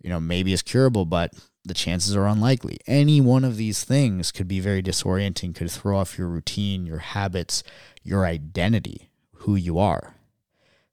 you 0.00 0.08
know, 0.08 0.20
maybe 0.20 0.52
is 0.52 0.62
curable, 0.62 1.06
but 1.06 1.34
the 1.64 1.74
chances 1.74 2.14
are 2.14 2.26
unlikely. 2.26 2.78
Any 2.86 3.20
one 3.20 3.44
of 3.44 3.56
these 3.56 3.82
things 3.82 4.30
could 4.30 4.48
be 4.48 4.60
very 4.60 4.82
disorienting, 4.82 5.54
could 5.54 5.70
throw 5.70 5.98
off 5.98 6.18
your 6.18 6.28
routine, 6.28 6.86
your 6.86 6.98
habits, 6.98 7.62
your 8.02 8.26
identity, 8.26 9.10
who 9.32 9.56
you 9.56 9.78
are. 9.78 10.14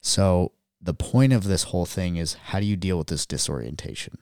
So 0.01 0.53
the 0.82 0.94
point 0.94 1.34
of 1.34 1.44
this 1.44 1.63
whole 1.63 1.86
thing 1.86 2.15
is 2.15 2.34
how 2.34 2.60
do 2.60 2.65
you 2.65 2.76
deal 2.76 2.98
with 2.98 3.08
this 3.08 3.26
disorientation? 3.26 4.18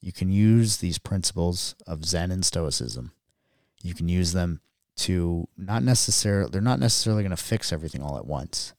You 0.00 0.12
can 0.12 0.30
use 0.30 0.78
these 0.78 0.98
principles 0.98 1.74
of 1.86 2.04
Zen 2.04 2.30
and 2.30 2.44
Stoicism. 2.44 3.12
You 3.82 3.94
can 3.94 4.08
use 4.08 4.32
them 4.32 4.60
to 4.96 5.48
not 5.56 5.82
necessarily, 5.82 6.50
they're 6.50 6.60
not 6.60 6.80
necessarily 6.80 7.22
going 7.22 7.36
to 7.36 7.42
fix 7.42 7.72
everything 7.72 8.02
all 8.02 8.16
at 8.16 8.26
once. 8.26 8.72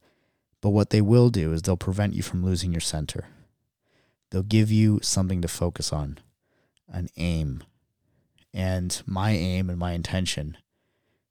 But 0.62 0.70
what 0.72 0.90
they 0.90 1.02
will 1.02 1.30
do 1.30 1.54
is 1.54 1.62
they'll 1.62 1.78
prevent 1.78 2.14
you 2.14 2.24
from 2.24 2.44
losing 2.44 2.72
your 2.72 2.82
center. 2.82 3.28
They'll 4.30 4.44
give 4.44 4.72
you 4.72 5.00
something 5.02 5.42
to 5.42 5.48
focus 5.48 5.94
on, 5.94 6.20
an 6.90 7.08
aim. 7.16 7.64
And 8.54 9.02
my 9.06 9.32
aim 9.32 9.70
and 9.70 9.78
my 9.78 9.92
intention 9.92 10.58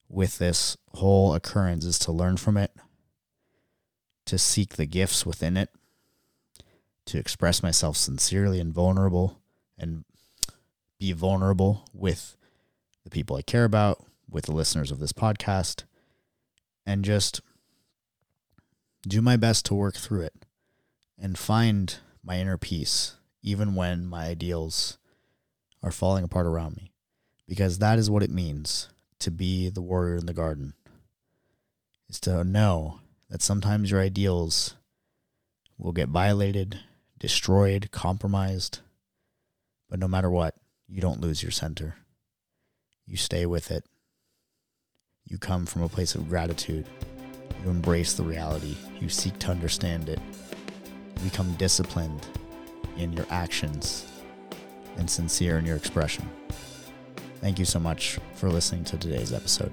with 0.09 0.39
this 0.39 0.77
whole 0.95 1.35
occurrence 1.35 1.85
is 1.85 1.99
to 2.01 2.12
learn 2.12 2.37
from 2.37 2.57
it, 2.57 2.71
to 4.27 4.39
seek 4.39 4.75
the 4.75 4.87
gifts 4.87 5.25
within 5.25 5.57
it, 5.57 5.71
to 7.07 7.19
express 7.19 7.62
myself 7.62 7.97
sincerely 7.97 8.61
and 8.61 8.75
vulnerable 8.75 9.41
and 9.79 10.05
be 10.99 11.12
vulnerable 11.12 11.89
with 11.93 12.37
the 13.05 13.11
people 13.11 13.37
I 13.37 13.43
care 13.43 13.65
about, 13.65 14.05
with 14.29 14.47
the 14.47 14.53
listeners 14.53 14.91
of 14.91 14.99
this 14.99 15.12
podcast, 15.12 15.85
and 16.85 17.05
just 17.05 17.41
do 19.07 19.23
my 19.23 19.37
best 19.37 19.65
to 19.67 19.75
work 19.75 19.95
through 19.95 20.23
it 20.23 20.35
and 21.19 21.39
find 21.39 21.99
my 22.25 22.39
inner 22.39 22.59
peace, 22.59 23.17
even 23.43 23.75
when 23.75 24.05
my 24.05 24.25
ideals 24.25 24.99
are 25.83 25.93
falling 25.93 26.25
apart 26.25 26.47
around 26.47 26.77
me. 26.77 26.91
Because 27.47 27.79
that 27.79 27.99
is 27.99 28.11
what 28.11 28.25
it 28.25 28.31
means 28.31 28.89
to 29.21 29.31
be 29.31 29.69
the 29.69 29.81
warrior 29.81 30.17
in 30.17 30.27
the 30.27 30.35
garden, 30.35 30.75
is 32.09 32.19
to 32.21 32.43
know 32.43 33.01
that 33.29 33.43
sometimes 33.43 33.91
your 33.91 34.01
ideals 34.01 34.75
will 35.79 35.93
get 35.93 36.09
violated, 36.09 36.81
destroyed, 37.19 37.91
compromised. 37.91 38.81
But 39.89 39.99
no 39.99 40.09
matter 40.09 40.31
what, 40.31 40.55
you 40.89 41.01
don't 41.01 41.21
lose 41.21 41.43
your 41.43 41.53
center. 41.53 41.97
You 43.07 43.17
stay 43.17 43.47
with 43.47 43.71
it. 43.71 43.85
You 45.25 45.39
come 45.39 45.67
from 45.67 45.83
a 45.83 45.89
place 45.89 46.15
of 46.15 46.29
gratitude. 46.29 46.87
You 47.65 47.71
embrace 47.71 48.15
the 48.15 48.23
reality. 48.23 48.77
You 49.01 49.09
seek 49.09 49.39
to 49.41 49.51
understand 49.51 50.09
it. 50.09 50.21
You 51.17 51.31
become 51.31 51.55
disciplined 51.55 52.27
in 52.97 53.12
your 53.12 53.27
actions 53.31 54.07
and 54.97 55.11
sincere 55.11 55.59
in 55.59 55.67
your 55.67 55.77
expression. 55.77 56.29
Thank 57.41 57.59
you 57.59 57.65
so 57.65 57.79
much 57.79 58.19
for 58.35 58.49
listening 58.49 58.85
to 58.85 58.97
today's 58.97 59.33
episode. 59.33 59.73